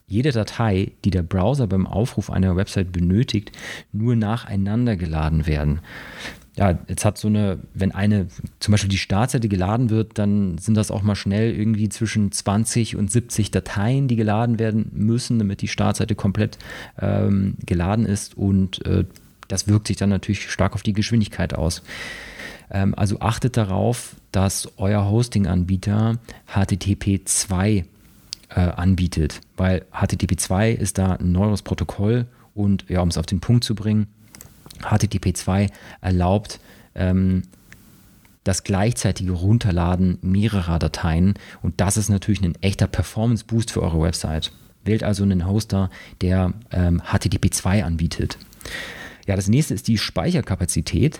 jede 0.09 0.31
Datei, 0.31 0.91
die 1.05 1.11
der 1.11 1.23
Browser 1.23 1.67
beim 1.67 1.87
Aufruf 1.87 2.29
einer 2.29 2.55
Website 2.55 2.91
benötigt, 2.91 3.51
nur 3.91 4.15
nacheinander 4.15 4.95
geladen 4.95 5.47
werden. 5.47 5.81
Ja, 6.57 6.77
jetzt 6.89 7.05
hat 7.05 7.17
so 7.17 7.29
eine, 7.29 7.59
wenn 7.73 7.93
eine, 7.93 8.27
zum 8.59 8.73
Beispiel 8.73 8.89
die 8.89 8.97
Startseite 8.97 9.47
geladen 9.47 9.89
wird, 9.89 10.17
dann 10.17 10.57
sind 10.57 10.75
das 10.75 10.91
auch 10.91 11.03
mal 11.03 11.15
schnell 11.15 11.55
irgendwie 11.55 11.87
zwischen 11.87 12.33
20 12.33 12.97
und 12.97 13.09
70 13.09 13.51
Dateien, 13.51 14.09
die 14.09 14.17
geladen 14.17 14.59
werden 14.59 14.91
müssen, 14.93 15.39
damit 15.39 15.61
die 15.61 15.69
Startseite 15.69 16.15
komplett 16.15 16.57
ähm, 16.99 17.55
geladen 17.65 18.05
ist 18.05 18.35
und 18.35 18.85
äh, 18.85 19.05
das 19.47 19.67
wirkt 19.67 19.87
sich 19.87 19.97
dann 19.97 20.09
natürlich 20.09 20.49
stark 20.51 20.75
auf 20.75 20.83
die 20.83 20.93
Geschwindigkeit 20.93 21.53
aus. 21.53 21.81
Ähm, 22.71 22.93
also 22.95 23.19
achtet 23.19 23.55
darauf, 23.55 24.15
dass 24.31 24.71
euer 24.77 25.09
Hosting-Anbieter 25.09 26.19
HTTP 26.47 27.21
2 27.25 27.85
äh, 28.49 28.61
anbietet, 28.61 29.41
weil 29.57 29.85
HTTP 29.91 30.39
2 30.39 30.71
ist 30.71 30.97
da 30.97 31.13
ein 31.13 31.31
neues 31.31 31.61
Protokoll 31.61 32.27
und 32.53 32.85
ja, 32.89 33.01
um 33.01 33.09
es 33.09 33.17
auf 33.17 33.25
den 33.25 33.39
Punkt 33.39 33.63
zu 33.63 33.75
bringen, 33.75 34.07
HTTP 34.81 35.35
2 35.35 35.67
erlaubt 36.01 36.59
ähm, 36.95 37.43
das 38.43 38.63
gleichzeitige 38.63 39.33
Runterladen 39.33 40.17
mehrerer 40.21 40.79
Dateien 40.79 41.35
und 41.61 41.79
das 41.81 41.97
ist 41.97 42.09
natürlich 42.09 42.41
ein 42.41 42.55
echter 42.61 42.87
Performance-Boost 42.87 43.71
für 43.71 43.83
eure 43.83 44.01
Website. 44.01 44.51
Wählt 44.85 45.03
also 45.03 45.23
einen 45.23 45.45
Hoster, 45.45 45.89
der 46.21 46.53
ähm, 46.71 47.01
HTTP 47.03 47.53
2 47.53 47.83
anbietet. 47.83 48.37
Ja, 49.27 49.35
das 49.35 49.47
nächste 49.47 49.73
ist 49.73 49.87
die 49.87 49.97
Speicherkapazität. 49.97 51.19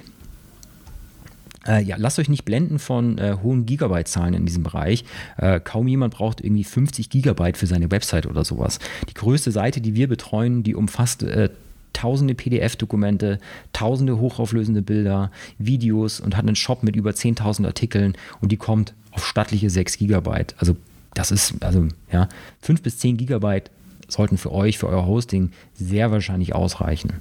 Äh, 1.70 1.84
ja, 1.84 1.96
lasst 1.98 2.18
euch 2.20 2.30
nicht 2.30 2.46
blenden 2.46 2.80
von 2.80 3.18
äh, 3.20 3.38
hohen 3.44 3.66
Gigabyte-Zahlen 3.66 4.34
in 4.34 4.46
diesem 4.46 4.64
Bereich. 4.64 5.06
Äh, 5.38 5.60
kaum 5.60 5.88
jemand 5.88 6.16
braucht 6.16 6.42
irgendwie 6.42 6.64
50 6.64 7.10
Gigabyte 7.10 7.58
für 7.58 7.68
seine 7.68 7.92
Website 7.92 8.26
oder 8.26 8.44
sowas. 8.44 8.80
Die 9.08 9.14
größte 9.14 9.52
Seite, 9.52 9.80
die 9.80 9.94
wir 9.94 10.08
betreuen, 10.08 10.64
die 10.64 10.74
umfasst 10.74 11.22
äh, 11.24 11.50
tausende 11.94 12.34
PDF-Dokumente, 12.34 13.40
tausende 13.72 14.20
hochauflösende 14.20 14.82
Bilder, 14.82 15.32
Videos 15.58 16.20
und 16.20 16.36
hat 16.36 16.46
einen 16.46 16.56
Shop 16.56 16.82
mit 16.82 16.96
über 16.96 17.12
10.000 17.12 17.66
Artikeln 17.66 18.14
und 18.42 18.52
die 18.52 18.58
kommt 18.58 18.94
auf 19.12 19.26
stattliche 19.26 19.70
6 19.70 19.98
Gigabyte. 19.98 20.56
Also 20.58 20.76
das 21.14 21.32
ist, 21.32 21.64
also 21.64 21.88
ja, 22.12 22.30
5 22.62 22.82
bis 22.82 22.98
10 23.00 23.18
Gigabyte 23.18 23.70
sollten 24.08 24.38
für 24.38 24.52
euch, 24.52 24.80
für 24.80 24.88
euer 24.88 25.06
Hosting 25.06 25.52
sehr 25.76 26.12
wahrscheinlich 26.12 26.56
ausreichen. 26.56 27.14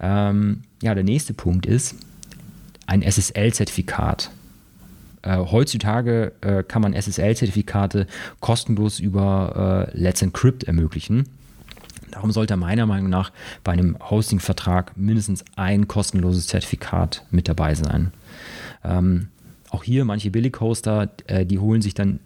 Ähm, 0.00 0.62
ja, 0.82 0.94
der 0.94 1.04
nächste 1.04 1.34
Punkt 1.34 1.66
ist 1.66 1.96
ein 2.86 3.02
SSL-Zertifikat. 3.02 4.30
Äh, 5.22 5.36
heutzutage 5.36 6.32
äh, 6.40 6.62
kann 6.62 6.82
man 6.82 6.94
SSL-Zertifikate 6.94 8.06
kostenlos 8.40 8.98
über 8.98 9.88
äh, 9.92 9.98
Let's 9.98 10.22
Encrypt 10.22 10.64
ermöglichen. 10.64 11.28
Darum 12.10 12.30
sollte 12.30 12.56
meiner 12.56 12.86
Meinung 12.86 13.08
nach 13.08 13.32
bei 13.64 13.72
einem 13.72 13.96
Hosting-Vertrag 13.98 14.96
mindestens 14.96 15.44
ein 15.56 15.88
kostenloses 15.88 16.46
Zertifikat 16.46 17.24
mit 17.30 17.48
dabei 17.48 17.74
sein. 17.74 18.12
Ähm, 18.84 19.28
auch 19.70 19.84
hier 19.84 20.04
manche 20.04 20.30
Billig-Hoster, 20.30 21.08
äh, 21.26 21.46
die 21.46 21.58
holen 21.58 21.80
sich 21.80 21.94
dann 21.94 22.20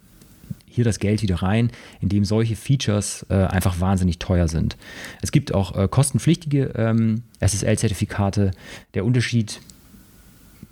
hier 0.66 0.84
das 0.84 0.98
Geld 0.98 1.22
wieder 1.22 1.36
rein, 1.36 1.70
indem 2.00 2.24
solche 2.24 2.56
Features 2.56 3.24
äh, 3.30 3.34
einfach 3.34 3.80
wahnsinnig 3.80 4.18
teuer 4.18 4.48
sind. 4.48 4.76
Es 5.22 5.32
gibt 5.32 5.54
auch 5.54 5.76
äh, 5.76 5.88
kostenpflichtige 5.88 6.72
ähm, 6.76 7.22
SSL-Zertifikate. 7.40 8.50
Der 8.94 9.04
Unterschied 9.04 9.52
ist 9.52 9.75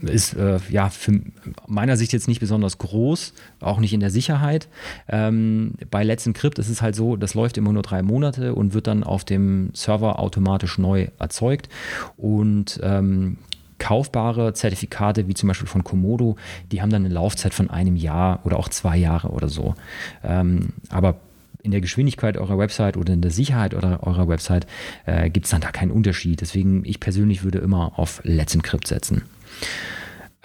äh, 0.06 0.58
ja 0.70 0.90
für 0.90 1.20
meiner 1.66 1.96
Sicht 1.96 2.12
jetzt 2.12 2.28
nicht 2.28 2.40
besonders 2.40 2.78
groß, 2.78 3.34
auch 3.60 3.80
nicht 3.80 3.92
in 3.92 4.00
der 4.00 4.10
Sicherheit. 4.10 4.68
Ähm, 5.08 5.74
bei 5.90 6.04
Let's 6.04 6.26
Encrypt 6.26 6.58
ist 6.58 6.68
es 6.68 6.82
halt 6.82 6.94
so, 6.94 7.16
das 7.16 7.34
läuft 7.34 7.56
immer 7.56 7.72
nur 7.72 7.82
drei 7.82 8.02
Monate 8.02 8.54
und 8.54 8.74
wird 8.74 8.86
dann 8.86 9.04
auf 9.04 9.24
dem 9.24 9.70
Server 9.74 10.18
automatisch 10.18 10.78
neu 10.78 11.08
erzeugt. 11.18 11.68
Und 12.16 12.80
ähm, 12.82 13.38
kaufbare 13.78 14.54
Zertifikate, 14.54 15.28
wie 15.28 15.34
zum 15.34 15.48
Beispiel 15.48 15.68
von 15.68 15.84
Komodo, 15.84 16.36
die 16.72 16.80
haben 16.80 16.90
dann 16.90 17.04
eine 17.04 17.12
Laufzeit 17.12 17.54
von 17.54 17.70
einem 17.70 17.96
Jahr 17.96 18.40
oder 18.44 18.58
auch 18.58 18.68
zwei 18.68 18.96
Jahre 18.96 19.28
oder 19.28 19.48
so. 19.48 19.74
Ähm, 20.22 20.70
aber 20.88 21.16
in 21.62 21.70
der 21.70 21.80
Geschwindigkeit 21.80 22.36
eurer 22.36 22.58
Website 22.58 22.96
oder 22.96 23.14
in 23.14 23.22
der 23.22 23.30
Sicherheit 23.30 23.74
eurer 23.74 24.28
Website 24.28 24.66
äh, 25.06 25.30
gibt 25.30 25.46
es 25.46 25.50
dann 25.50 25.62
da 25.62 25.70
keinen 25.70 25.90
Unterschied. 25.90 26.42
Deswegen, 26.42 26.84
ich 26.84 27.00
persönlich 27.00 27.42
würde 27.42 27.58
immer 27.58 27.98
auf 27.98 28.20
Let's 28.22 28.54
Encrypt 28.54 28.86
setzen. 28.86 29.22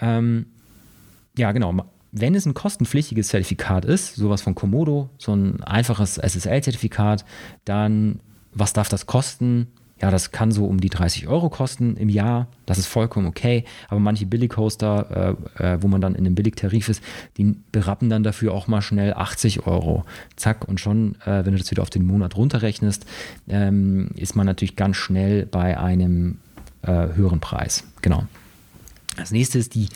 Ähm, 0.00 0.46
ja, 1.36 1.52
genau. 1.52 1.74
Wenn 2.12 2.34
es 2.34 2.46
ein 2.46 2.54
kostenpflichtiges 2.54 3.28
Zertifikat 3.28 3.84
ist, 3.84 4.16
sowas 4.16 4.42
von 4.42 4.54
Komodo, 4.54 5.10
so 5.18 5.32
ein 5.32 5.62
einfaches 5.62 6.18
SSL-Zertifikat, 6.18 7.24
dann 7.64 8.20
was 8.52 8.72
darf 8.72 8.88
das 8.88 9.06
kosten? 9.06 9.68
ja, 10.00 10.10
das 10.10 10.32
kann 10.32 10.50
so 10.50 10.64
um 10.64 10.80
die 10.80 10.88
30 10.88 11.28
Euro 11.28 11.50
kosten 11.50 11.96
im 11.96 12.08
Jahr. 12.08 12.48
Das 12.64 12.78
ist 12.78 12.86
vollkommen 12.86 13.26
okay. 13.26 13.64
Aber 13.88 14.00
manche 14.00 14.24
Billighoster, 14.24 15.36
äh, 15.58 15.74
äh, 15.74 15.82
wo 15.82 15.88
man 15.88 16.00
dann 16.00 16.14
in 16.14 16.24
einem 16.24 16.34
Billigtarif 16.34 16.88
ist, 16.88 17.02
die 17.36 17.56
berappen 17.70 18.08
dann 18.08 18.22
dafür 18.22 18.54
auch 18.54 18.66
mal 18.66 18.80
schnell 18.80 19.12
80 19.12 19.66
Euro. 19.66 20.04
Zack, 20.36 20.66
und 20.66 20.80
schon, 20.80 21.16
äh, 21.26 21.44
wenn 21.44 21.52
du 21.52 21.58
das 21.58 21.70
wieder 21.70 21.82
auf 21.82 21.90
den 21.90 22.06
Monat 22.06 22.36
runterrechnest, 22.36 23.04
ähm, 23.48 24.08
ist 24.16 24.36
man 24.36 24.46
natürlich 24.46 24.76
ganz 24.76 24.96
schnell 24.96 25.44
bei 25.44 25.78
einem 25.78 26.38
äh, 26.82 27.08
höheren 27.14 27.40
Preis. 27.40 27.84
Genau. 28.00 28.24
Das 29.16 29.30
nächste 29.30 29.58
ist 29.58 29.74
die 29.74 29.88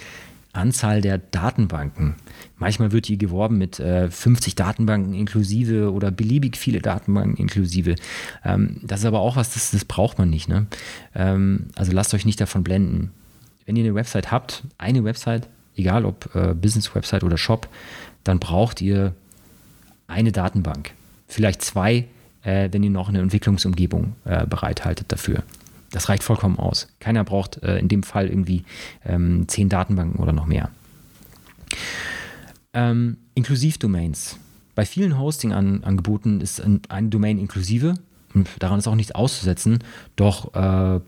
Anzahl 0.54 1.00
der 1.00 1.18
Datenbanken. 1.18 2.14
Manchmal 2.56 2.92
wird 2.92 3.06
hier 3.06 3.16
geworben 3.16 3.58
mit 3.58 3.80
äh, 3.80 4.10
50 4.10 4.54
Datenbanken 4.54 5.12
inklusive 5.12 5.92
oder 5.92 6.10
beliebig 6.10 6.56
viele 6.56 6.80
Datenbanken 6.80 7.36
inklusive. 7.36 7.96
Ähm, 8.44 8.80
das 8.82 9.00
ist 9.00 9.06
aber 9.06 9.20
auch 9.20 9.36
was, 9.36 9.54
das, 9.54 9.72
das 9.72 9.84
braucht 9.84 10.18
man 10.18 10.30
nicht. 10.30 10.48
Ne? 10.48 10.66
Ähm, 11.14 11.66
also 11.74 11.92
lasst 11.92 12.14
euch 12.14 12.24
nicht 12.24 12.40
davon 12.40 12.62
blenden. 12.62 13.10
Wenn 13.66 13.76
ihr 13.76 13.84
eine 13.84 13.94
Website 13.94 14.30
habt, 14.30 14.62
eine 14.78 15.04
Website, 15.04 15.48
egal 15.76 16.04
ob 16.04 16.34
äh, 16.34 16.54
Business-Website 16.54 17.24
oder 17.24 17.36
Shop, 17.36 17.68
dann 18.22 18.38
braucht 18.38 18.80
ihr 18.80 19.14
eine 20.06 20.32
Datenbank. 20.32 20.92
Vielleicht 21.26 21.62
zwei, 21.62 22.06
äh, 22.42 22.68
wenn 22.70 22.82
ihr 22.82 22.90
noch 22.90 23.08
eine 23.08 23.20
Entwicklungsumgebung 23.20 24.14
äh, 24.24 24.46
bereithaltet 24.46 25.10
dafür. 25.10 25.42
Das 25.94 26.08
reicht 26.08 26.24
vollkommen 26.24 26.58
aus. 26.58 26.88
Keiner 26.98 27.22
braucht 27.22 27.62
äh, 27.62 27.78
in 27.78 27.88
dem 27.88 28.02
Fall 28.02 28.28
irgendwie 28.28 28.64
ähm, 29.04 29.46
zehn 29.46 29.68
Datenbanken 29.68 30.20
oder 30.20 30.32
noch 30.32 30.46
mehr. 30.46 30.70
Ähm, 32.72 33.18
Inklusivdomains. 33.34 34.38
Bei 34.74 34.84
vielen 34.84 35.18
Hosting-Angeboten 35.18 36.40
ist 36.40 36.60
ein, 36.60 36.82
eine 36.88 37.08
Domain 37.08 37.38
inklusive 37.38 37.94
daran 38.58 38.78
ist 38.78 38.88
auch 38.88 38.94
nichts 38.94 39.12
auszusetzen. 39.12 39.78
Doch 40.16 40.54
äh, 40.54 41.00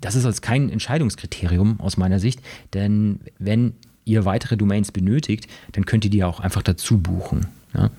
das 0.00 0.14
ist 0.16 0.24
als 0.24 0.42
kein 0.42 0.68
Entscheidungskriterium 0.68 1.80
aus 1.80 1.96
meiner 1.96 2.18
Sicht, 2.18 2.40
denn 2.74 3.20
wenn 3.38 3.74
ihr 4.04 4.24
weitere 4.24 4.56
Domains 4.56 4.90
benötigt, 4.90 5.46
dann 5.72 5.86
könnt 5.86 6.04
ihr 6.04 6.10
die 6.10 6.24
auch 6.24 6.40
einfach 6.40 6.62
dazu 6.62 6.98
buchen. 6.98 7.46
Ja? 7.72 7.90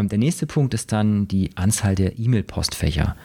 Äh, 0.00 0.06
der 0.06 0.18
nächste 0.18 0.46
Punkt 0.46 0.74
ist 0.74 0.92
dann 0.92 1.26
die 1.26 1.50
Anzahl 1.56 1.96
der 1.96 2.18
E-Mail-Postfächer. 2.18 3.16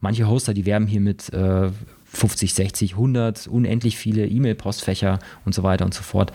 Manche 0.00 0.28
Hoster, 0.28 0.54
die 0.54 0.66
werben 0.66 0.86
hier 0.86 1.00
mit 1.00 1.32
äh, 1.32 1.70
50, 2.04 2.54
60, 2.54 2.92
100, 2.92 3.46
unendlich 3.46 3.96
viele 3.96 4.26
E-Mail-Postfächer 4.26 5.18
und 5.44 5.54
so 5.54 5.62
weiter 5.62 5.84
und 5.84 5.94
so 5.94 6.02
fort. 6.02 6.32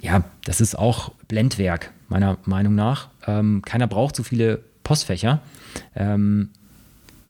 Ja, 0.00 0.24
das 0.44 0.60
ist 0.60 0.78
auch 0.78 1.12
Blendwerk, 1.28 1.92
meiner 2.08 2.38
Meinung 2.44 2.74
nach. 2.74 3.08
Ähm, 3.26 3.62
keiner 3.64 3.86
braucht 3.86 4.16
so 4.16 4.22
viele 4.22 4.62
Postfächer. 4.82 5.40
Ähm, 5.94 6.50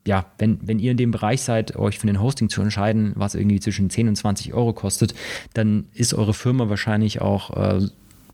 ja, 0.06 0.26
wenn, 0.38 0.58
wenn 0.62 0.78
ihr 0.78 0.90
in 0.90 0.96
dem 0.96 1.10
Bereich 1.10 1.42
seid, 1.42 1.76
euch 1.76 1.98
für 1.98 2.06
den 2.06 2.20
Hosting 2.20 2.48
zu 2.48 2.60
entscheiden, 2.60 3.12
was 3.14 3.34
irgendwie 3.34 3.60
zwischen 3.60 3.88
10 3.88 4.08
und 4.08 4.16
20 4.16 4.52
Euro 4.52 4.72
kostet, 4.72 5.14
dann 5.54 5.86
ist 5.94 6.14
eure 6.14 6.34
Firma 6.34 6.68
wahrscheinlich 6.68 7.20
auch 7.20 7.56
äh, 7.56 7.86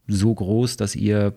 so 0.09 0.35
groß, 0.35 0.77
dass 0.77 0.97
ihr 0.97 1.35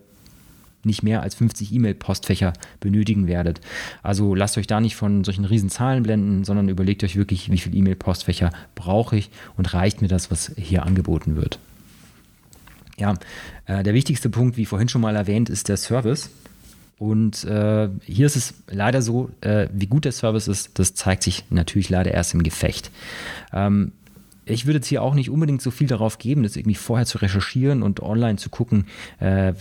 nicht 0.86 1.04
mehr 1.04 1.22
als 1.22 1.36
50 1.36 1.74
E-Mail-Postfächer 1.74 2.54
benötigen 2.80 3.28
werdet. 3.28 3.62
Also 4.02 4.36
lasst 4.36 4.58
euch 4.58 4.68
da 4.68 4.80
nicht 4.80 4.96
von 4.96 5.24
solchen 5.24 5.46
riesen 5.46 5.70
Zahlen 5.70 6.04
blenden, 6.04 6.44
sondern 6.44 6.70
überlegt 6.70 7.04
euch 7.04 7.16
wirklich, 7.16 7.52
wie 7.52 7.58
viele 7.58 7.78
E-Mail-Postfächer 7.78 8.52
brauche 8.76 9.16
ich 9.16 9.30
und 9.58 9.74
reicht 9.74 10.02
mir 10.02 10.08
das, 10.08 10.32
was 10.32 10.52
hier 10.58 10.84
angeboten 10.84 11.36
wird. 11.36 11.60
Ja, 12.98 13.16
äh, 13.66 13.84
der 13.84 13.94
wichtigste 13.94 14.30
Punkt, 14.30 14.58
wie 14.58 14.66
vorhin 14.66 14.90
schon 14.90 15.02
mal 15.02 15.16
erwähnt, 15.16 15.50
ist 15.50 15.70
der 15.70 15.78
Service. 15.78 16.30
Und 17.00 17.44
äh, 17.44 17.90
hier 18.06 18.28
ist 18.28 18.36
es 18.36 18.54
leider 18.68 19.02
so, 19.02 19.30
äh, 19.42 19.68
wie 19.74 19.88
gut 19.88 20.06
der 20.06 20.12
Service 20.12 20.48
ist, 20.48 20.80
das 20.80 20.94
zeigt 20.94 21.24
sich 21.24 21.46
natürlich 21.50 21.90
leider 21.90 22.12
erst 22.12 22.34
im 22.34 22.44
Gefecht. 22.44 22.92
Ähm, 23.52 23.92
ich 24.46 24.66
würde 24.66 24.78
jetzt 24.78 24.88
hier 24.88 25.02
auch 25.02 25.16
nicht 25.16 25.30
unbedingt 25.30 25.62
so 25.62 25.72
viel 25.72 25.88
darauf 25.88 26.18
geben, 26.18 26.44
das 26.44 26.56
irgendwie 26.56 26.76
vorher 26.76 27.06
zu 27.06 27.18
recherchieren 27.18 27.82
und 27.82 28.02
online 28.02 28.38
zu 28.38 28.50
gucken, 28.50 28.86
äh, 29.20 29.54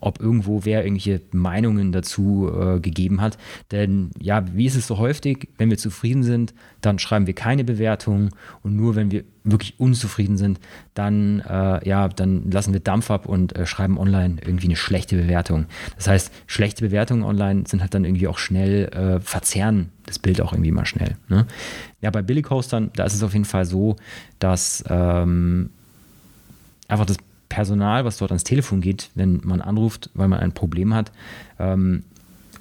ob 0.00 0.20
irgendwo 0.20 0.64
wer 0.64 0.84
irgendwelche 0.84 1.20
Meinungen 1.32 1.92
dazu 1.92 2.50
äh, 2.52 2.80
gegeben 2.80 3.20
hat. 3.20 3.38
Denn 3.70 4.10
ja, 4.20 4.44
wie 4.54 4.66
ist 4.66 4.76
es 4.76 4.86
so 4.86 4.98
häufig, 4.98 5.48
wenn 5.58 5.70
wir 5.70 5.78
zufrieden 5.78 6.22
sind, 6.22 6.54
dann 6.80 6.98
schreiben 6.98 7.26
wir 7.26 7.34
keine 7.34 7.64
Bewertung 7.64 8.30
und 8.62 8.76
nur 8.76 8.96
wenn 8.96 9.10
wir 9.10 9.24
wirklich 9.44 9.78
unzufrieden 9.78 10.36
sind, 10.36 10.60
dann 10.94 11.40
äh, 11.40 11.88
ja, 11.88 12.08
dann 12.08 12.50
lassen 12.50 12.72
wir 12.72 12.80
Dampf 12.80 13.10
ab 13.10 13.26
und 13.26 13.56
äh, 13.56 13.66
schreiben 13.66 13.98
online 13.98 14.36
irgendwie 14.44 14.66
eine 14.66 14.76
schlechte 14.76 15.16
Bewertung. 15.16 15.66
Das 15.96 16.08
heißt, 16.08 16.32
schlechte 16.46 16.84
Bewertungen 16.84 17.22
online 17.22 17.64
sind 17.66 17.80
halt 17.80 17.94
dann 17.94 18.04
irgendwie 18.04 18.28
auch 18.28 18.38
schnell 18.38 18.84
äh, 18.92 19.20
verzerren 19.20 19.90
das 20.10 20.18
Bild 20.18 20.40
auch 20.40 20.52
irgendwie 20.52 20.72
mal 20.72 20.86
schnell. 20.86 21.16
Ne? 21.28 21.46
Ja, 22.00 22.10
bei 22.10 22.20
Billig-Hostern, 22.20 22.90
da 22.96 23.04
ist 23.04 23.14
es 23.14 23.22
auf 23.22 23.32
jeden 23.32 23.44
Fall 23.44 23.64
so, 23.64 23.96
dass 24.40 24.84
ähm, 24.88 25.70
einfach 26.88 27.06
das 27.06 27.18
Personal, 27.50 28.06
was 28.06 28.16
dort 28.16 28.30
ans 28.30 28.44
Telefon 28.44 28.80
geht, 28.80 29.10
wenn 29.14 29.40
man 29.44 29.60
anruft, 29.60 30.08
weil 30.14 30.28
man 30.28 30.40
ein 30.40 30.52
Problem 30.52 30.94
hat, 30.94 31.12
ähm, 31.58 32.04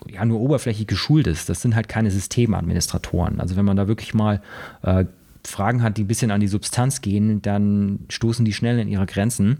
ja, 0.07 0.25
nur 0.25 0.41
oberflächlich 0.41 0.87
geschult 0.87 1.27
ist. 1.27 1.47
Das 1.47 1.61
sind 1.61 1.75
halt 1.75 1.87
keine 1.87 2.11
Systemadministratoren. 2.11 3.39
Also 3.39 3.55
wenn 3.55 3.65
man 3.65 3.77
da 3.77 3.87
wirklich 3.87 4.13
mal 4.13 4.41
äh, 4.81 5.05
Fragen 5.45 5.83
hat, 5.83 5.97
die 5.97 6.03
ein 6.03 6.07
bisschen 6.07 6.31
an 6.31 6.41
die 6.41 6.47
Substanz 6.47 7.01
gehen, 7.01 7.41
dann 7.41 7.99
stoßen 8.09 8.43
die 8.43 8.53
schnell 8.53 8.79
in 8.79 8.87
ihre 8.87 9.05
Grenzen 9.05 9.59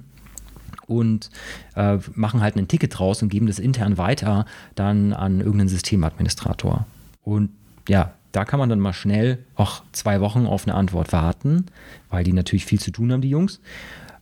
und 0.87 1.29
äh, 1.75 1.99
machen 2.15 2.41
halt 2.41 2.55
ein 2.55 2.67
Ticket 2.67 2.97
draus 2.97 3.21
und 3.21 3.29
geben 3.29 3.47
das 3.47 3.59
intern 3.59 3.97
weiter 3.97 4.45
dann 4.75 5.13
an 5.13 5.39
irgendeinen 5.39 5.69
Systemadministrator. 5.69 6.85
Und 7.21 7.51
ja, 7.87 8.13
da 8.31 8.45
kann 8.45 8.59
man 8.59 8.69
dann 8.69 8.79
mal 8.79 8.93
schnell 8.93 9.39
auch 9.55 9.83
zwei 9.91 10.21
Wochen 10.21 10.47
auf 10.47 10.67
eine 10.67 10.75
Antwort 10.75 11.13
warten, 11.13 11.67
weil 12.09 12.23
die 12.23 12.33
natürlich 12.33 12.65
viel 12.65 12.79
zu 12.79 12.91
tun 12.91 13.11
haben, 13.11 13.21
die 13.21 13.29
Jungs. 13.29 13.59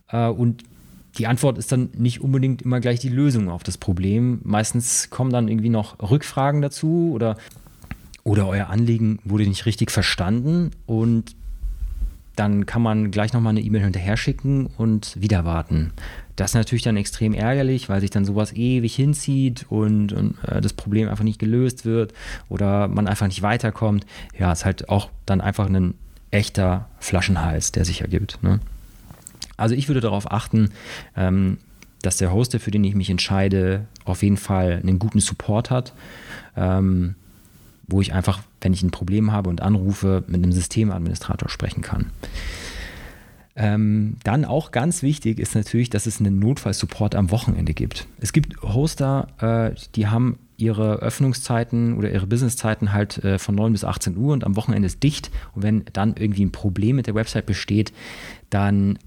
Äh, 0.08 0.28
und 0.28 0.64
die 1.16 1.26
Antwort 1.26 1.58
ist 1.58 1.72
dann 1.72 1.90
nicht 1.96 2.20
unbedingt 2.20 2.62
immer 2.62 2.80
gleich 2.80 3.00
die 3.00 3.08
Lösung 3.08 3.48
auf 3.48 3.62
das 3.62 3.78
Problem. 3.78 4.40
Meistens 4.44 5.10
kommen 5.10 5.32
dann 5.32 5.48
irgendwie 5.48 5.70
noch 5.70 5.98
Rückfragen 6.10 6.62
dazu 6.62 7.10
oder, 7.14 7.36
oder 8.24 8.46
euer 8.46 8.68
Anliegen 8.68 9.18
wurde 9.24 9.46
nicht 9.46 9.66
richtig 9.66 9.90
verstanden 9.90 10.70
und 10.86 11.34
dann 12.36 12.66
kann 12.66 12.82
man 12.82 13.10
gleich 13.10 13.32
nochmal 13.32 13.50
eine 13.50 13.62
E-Mail 13.62 13.82
hinterher 13.82 14.16
schicken 14.16 14.66
und 14.76 15.20
wieder 15.20 15.44
warten. 15.44 15.92
Das 16.36 16.52
ist 16.52 16.54
natürlich 16.54 16.84
dann 16.84 16.96
extrem 16.96 17.34
ärgerlich, 17.34 17.88
weil 17.88 18.00
sich 18.00 18.10
dann 18.10 18.24
sowas 18.24 18.52
ewig 18.52 18.94
hinzieht 18.94 19.66
und, 19.70 20.12
und 20.12 20.36
äh, 20.46 20.60
das 20.60 20.72
Problem 20.72 21.08
einfach 21.08 21.24
nicht 21.24 21.40
gelöst 21.40 21.84
wird 21.84 22.14
oder 22.48 22.86
man 22.86 23.08
einfach 23.08 23.26
nicht 23.26 23.42
weiterkommt. 23.42 24.06
Ja, 24.38 24.52
ist 24.52 24.64
halt 24.64 24.88
auch 24.88 25.10
dann 25.26 25.40
einfach 25.40 25.68
ein 25.68 25.94
echter 26.30 26.88
Flaschenhals, 27.00 27.72
der 27.72 27.84
sich 27.84 28.02
ergibt. 28.02 28.38
Ne? 28.42 28.60
Also 29.58 29.74
ich 29.74 29.88
würde 29.88 30.00
darauf 30.00 30.30
achten, 30.32 30.70
ähm, 31.14 31.58
dass 32.00 32.16
der 32.16 32.32
Hoster, 32.32 32.60
für 32.60 32.70
den 32.70 32.84
ich 32.84 32.94
mich 32.94 33.10
entscheide, 33.10 33.86
auf 34.04 34.22
jeden 34.22 34.38
Fall 34.38 34.80
einen 34.82 34.98
guten 34.98 35.20
Support 35.20 35.70
hat, 35.70 35.92
ähm, 36.56 37.16
wo 37.86 38.00
ich 38.00 38.14
einfach, 38.14 38.40
wenn 38.60 38.72
ich 38.72 38.82
ein 38.82 38.90
Problem 38.90 39.32
habe 39.32 39.50
und 39.50 39.60
anrufe, 39.60 40.24
mit 40.26 40.42
einem 40.42 40.52
Systemadministrator 40.52 41.48
sprechen 41.48 41.82
kann. 41.82 42.10
Ähm, 43.56 44.14
dann 44.22 44.44
auch 44.44 44.70
ganz 44.70 45.02
wichtig 45.02 45.40
ist 45.40 45.56
natürlich, 45.56 45.90
dass 45.90 46.06
es 46.06 46.20
einen 46.20 46.38
Notfallsupport 46.38 47.16
am 47.16 47.32
Wochenende 47.32 47.74
gibt. 47.74 48.06
Es 48.20 48.32
gibt 48.32 48.62
Hoster, 48.62 49.26
äh, 49.40 49.74
die 49.96 50.06
haben 50.06 50.38
ihre 50.58 50.96
Öffnungszeiten 50.96 51.96
oder 51.96 52.10
ihre 52.12 52.28
Businesszeiten 52.28 52.92
halt 52.92 53.18
äh, 53.24 53.38
von 53.38 53.56
9 53.56 53.72
bis 53.72 53.84
18 53.84 54.16
Uhr 54.16 54.32
und 54.32 54.44
am 54.44 54.54
Wochenende 54.54 54.86
ist 54.86 55.02
dicht. 55.02 55.32
Und 55.54 55.64
wenn 55.64 55.84
dann 55.92 56.14
irgendwie 56.16 56.44
ein 56.44 56.52
Problem 56.52 56.96
mit 56.96 57.08
der 57.08 57.16
Website 57.16 57.46
besteht, 57.46 57.92
dann 58.50 58.98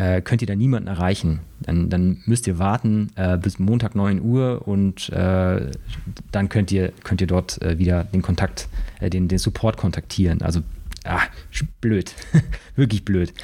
äh, 0.00 0.22
könnt 0.22 0.40
ihr 0.40 0.46
da 0.46 0.56
niemanden 0.56 0.88
erreichen. 0.88 1.40
Dann, 1.60 1.90
dann 1.90 2.22
müsst 2.24 2.46
ihr 2.46 2.58
warten 2.58 3.10
äh, 3.16 3.36
bis 3.36 3.58
Montag 3.58 3.94
9 3.94 4.22
Uhr 4.22 4.66
und 4.66 5.10
äh, 5.10 5.70
dann 6.32 6.48
könnt 6.48 6.72
ihr, 6.72 6.92
könnt 7.04 7.20
ihr 7.20 7.26
dort 7.26 7.60
äh, 7.60 7.78
wieder 7.78 8.04
den 8.04 8.22
Kontakt, 8.22 8.68
äh, 9.00 9.10
den, 9.10 9.28
den 9.28 9.38
Support 9.38 9.76
kontaktieren. 9.76 10.40
Also, 10.40 10.60
ah, 11.04 11.20
blöd. 11.82 12.14
Wirklich 12.76 13.04
blöd. 13.04 13.34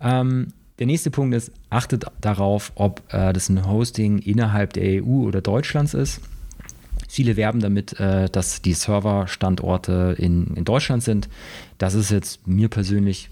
Ähm, 0.00 0.48
der 0.80 0.86
nächste 0.86 1.12
Punkt 1.12 1.36
ist, 1.36 1.52
achtet 1.70 2.04
darauf, 2.20 2.72
ob 2.74 3.02
äh, 3.12 3.32
das 3.32 3.48
ein 3.48 3.64
Hosting 3.64 4.18
innerhalb 4.18 4.72
der 4.72 5.04
EU 5.04 5.22
oder 5.22 5.40
Deutschlands 5.40 5.94
ist. 5.94 6.20
Viele 7.08 7.36
werben 7.36 7.60
damit, 7.60 7.94
dass 7.98 8.62
die 8.62 8.72
Serverstandorte 8.72 10.16
in, 10.18 10.54
in 10.54 10.64
Deutschland 10.64 11.02
sind. 11.02 11.28
Das 11.78 11.94
ist 11.94 12.10
jetzt 12.10 12.46
mir 12.48 12.68
persönlich 12.68 13.30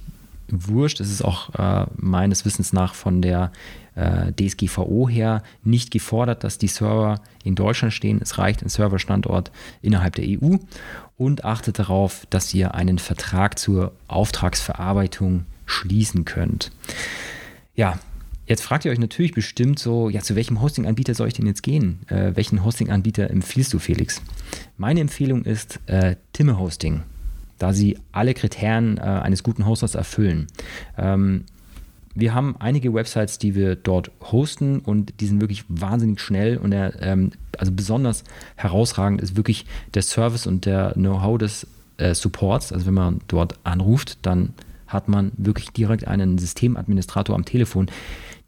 wurscht. 0.48 1.00
Es 1.00 1.10
ist 1.10 1.24
auch 1.24 1.54
äh, 1.54 1.86
meines 1.96 2.44
Wissens 2.44 2.72
nach 2.72 2.94
von 2.94 3.22
der 3.22 3.52
äh, 3.94 4.32
DSGVO 4.32 5.08
her 5.08 5.42
nicht 5.62 5.90
gefordert, 5.90 6.44
dass 6.44 6.58
die 6.58 6.68
Server 6.68 7.20
in 7.44 7.54
Deutschland 7.54 7.92
stehen. 7.92 8.20
Es 8.22 8.38
reicht 8.38 8.62
ein 8.62 8.68
Serverstandort 8.68 9.50
innerhalb 9.82 10.16
der 10.16 10.26
EU 10.26 10.56
und 11.16 11.44
achtet 11.44 11.78
darauf, 11.78 12.26
dass 12.30 12.52
ihr 12.54 12.74
einen 12.74 12.98
Vertrag 12.98 13.58
zur 13.58 13.92
Auftragsverarbeitung 14.08 15.46
schließen 15.66 16.24
könnt. 16.24 16.72
Ja, 17.74 17.98
Jetzt 18.46 18.60
fragt 18.60 18.84
ihr 18.84 18.92
euch 18.92 18.98
natürlich 18.98 19.32
bestimmt 19.32 19.78
so, 19.78 20.10
ja, 20.10 20.20
zu 20.20 20.36
welchem 20.36 20.60
Hosting-Anbieter 20.60 21.14
soll 21.14 21.28
ich 21.28 21.32
denn 21.32 21.46
jetzt 21.46 21.62
gehen? 21.62 22.00
Äh, 22.08 22.32
welchen 22.34 22.62
Hosting-Anbieter 22.62 23.30
empfiehlst 23.30 23.72
du, 23.72 23.78
Felix? 23.78 24.20
Meine 24.76 25.00
Empfehlung 25.00 25.46
ist 25.46 25.80
äh, 25.86 26.16
Timme 26.34 26.58
Hosting 26.58 27.04
da 27.64 27.72
sie 27.72 27.96
alle 28.12 28.34
Kriterien 28.34 28.98
äh, 28.98 29.00
eines 29.00 29.42
guten 29.42 29.64
Hosters 29.64 29.94
erfüllen. 29.94 30.48
Ähm, 30.98 31.44
wir 32.14 32.34
haben 32.34 32.56
einige 32.58 32.92
Websites, 32.92 33.38
die 33.38 33.54
wir 33.54 33.74
dort 33.74 34.10
hosten 34.20 34.80
und 34.80 35.14
die 35.20 35.26
sind 35.26 35.40
wirklich 35.40 35.64
wahnsinnig 35.68 36.20
schnell 36.20 36.58
und 36.58 36.72
der, 36.72 37.00
ähm, 37.00 37.30
also 37.56 37.72
besonders 37.72 38.22
herausragend 38.56 39.22
ist 39.22 39.38
wirklich 39.38 39.64
der 39.94 40.02
Service 40.02 40.46
und 40.46 40.66
der 40.66 40.92
Know-how 40.92 41.38
des 41.38 41.66
äh, 41.96 42.14
Supports. 42.14 42.70
Also 42.70 42.84
wenn 42.84 42.92
man 42.92 43.20
dort 43.28 43.58
anruft, 43.64 44.18
dann 44.20 44.52
hat 44.86 45.08
man 45.08 45.32
wirklich 45.38 45.70
direkt 45.70 46.06
einen 46.06 46.36
Systemadministrator 46.36 47.34
am 47.34 47.46
Telefon, 47.46 47.86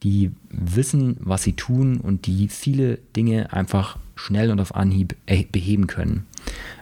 die 0.03 0.31
wissen, 0.51 1.17
was 1.21 1.43
sie 1.43 1.55
tun 1.55 2.01
und 2.03 2.27
die 2.27 2.49
viele 2.49 2.99
Dinge 3.17 3.51
einfach 3.55 3.97
schnell 4.15 4.51
und 4.51 4.61
auf 4.61 4.75
Anhieb 4.75 5.17
beheben 5.53 5.87
können. 5.87 6.27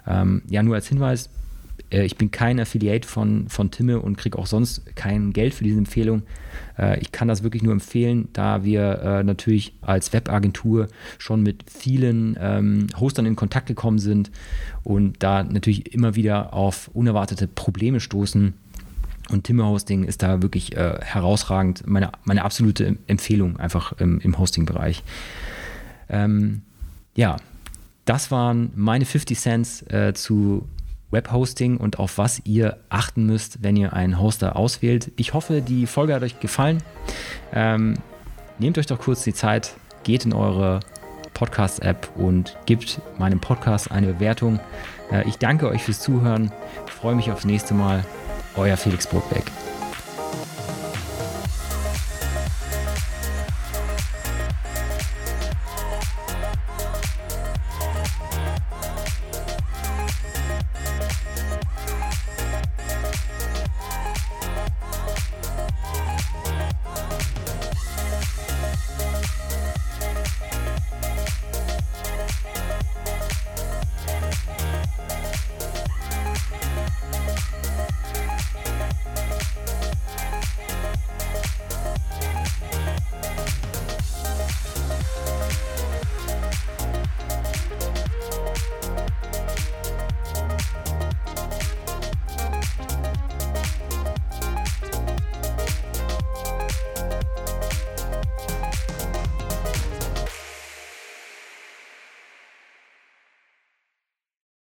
Ähm, 0.04 0.42
ja, 0.48 0.64
nur 0.64 0.74
als 0.74 0.88
Hinweis, 0.88 1.26
äh, 1.26 1.43
ich 2.02 2.16
bin 2.16 2.30
kein 2.30 2.58
Affiliate 2.58 3.06
von, 3.06 3.48
von 3.48 3.70
Timme 3.70 4.00
und 4.00 4.16
kriege 4.16 4.38
auch 4.38 4.46
sonst 4.46 4.96
kein 4.96 5.32
Geld 5.32 5.54
für 5.54 5.64
diese 5.64 5.78
Empfehlung. 5.78 6.22
Äh, 6.78 7.00
ich 7.00 7.12
kann 7.12 7.28
das 7.28 7.42
wirklich 7.42 7.62
nur 7.62 7.72
empfehlen, 7.72 8.28
da 8.32 8.64
wir 8.64 9.00
äh, 9.00 9.24
natürlich 9.24 9.74
als 9.82 10.12
Webagentur 10.12 10.88
schon 11.18 11.42
mit 11.42 11.64
vielen 11.70 12.36
ähm, 12.40 12.86
Hostern 12.98 13.26
in 13.26 13.36
Kontakt 13.36 13.66
gekommen 13.66 13.98
sind 13.98 14.30
und 14.82 15.22
da 15.22 15.42
natürlich 15.42 15.94
immer 15.94 16.14
wieder 16.14 16.52
auf 16.54 16.90
unerwartete 16.94 17.48
Probleme 17.48 18.00
stoßen. 18.00 18.54
Und 19.30 19.44
Timme 19.44 19.64
Hosting 19.64 20.04
ist 20.04 20.22
da 20.22 20.42
wirklich 20.42 20.76
äh, 20.76 20.98
herausragend, 21.00 21.86
meine, 21.86 22.10
meine 22.24 22.44
absolute 22.44 22.96
Empfehlung 23.06 23.58
einfach 23.58 23.92
im, 23.98 24.20
im 24.20 24.38
Hosting-Bereich. 24.38 25.02
Ähm, 26.10 26.60
ja, 27.16 27.36
das 28.04 28.30
waren 28.30 28.70
meine 28.74 29.06
50 29.06 29.38
Cents 29.38 29.82
äh, 29.90 30.12
zu 30.14 30.68
Webhosting 31.14 31.78
und 31.78 31.98
auf 31.98 32.18
was 32.18 32.42
ihr 32.44 32.76
achten 32.90 33.24
müsst, 33.24 33.62
wenn 33.62 33.76
ihr 33.76 33.94
einen 33.94 34.20
Hoster 34.20 34.56
auswählt. 34.56 35.10
Ich 35.16 35.32
hoffe, 35.32 35.62
die 35.62 35.86
Folge 35.86 36.14
hat 36.14 36.22
euch 36.22 36.38
gefallen. 36.40 36.82
Ähm, 37.54 37.94
nehmt 38.58 38.76
euch 38.76 38.86
doch 38.86 38.98
kurz 38.98 39.24
die 39.24 39.32
Zeit, 39.32 39.72
geht 40.02 40.26
in 40.26 40.34
eure 40.34 40.80
Podcast-App 41.32 42.10
und 42.16 42.56
gebt 42.66 43.00
meinem 43.18 43.40
Podcast 43.40 43.90
eine 43.90 44.08
Bewertung. 44.08 44.60
Äh, 45.10 45.26
ich 45.26 45.38
danke 45.38 45.68
euch 45.68 45.82
fürs 45.82 46.00
Zuhören, 46.00 46.52
freue 46.86 47.14
mich 47.14 47.30
aufs 47.32 47.46
nächste 47.46 47.72
Mal. 47.72 48.04
Euer 48.56 48.76
Felix 48.76 49.06
Burgbeck. 49.06 49.63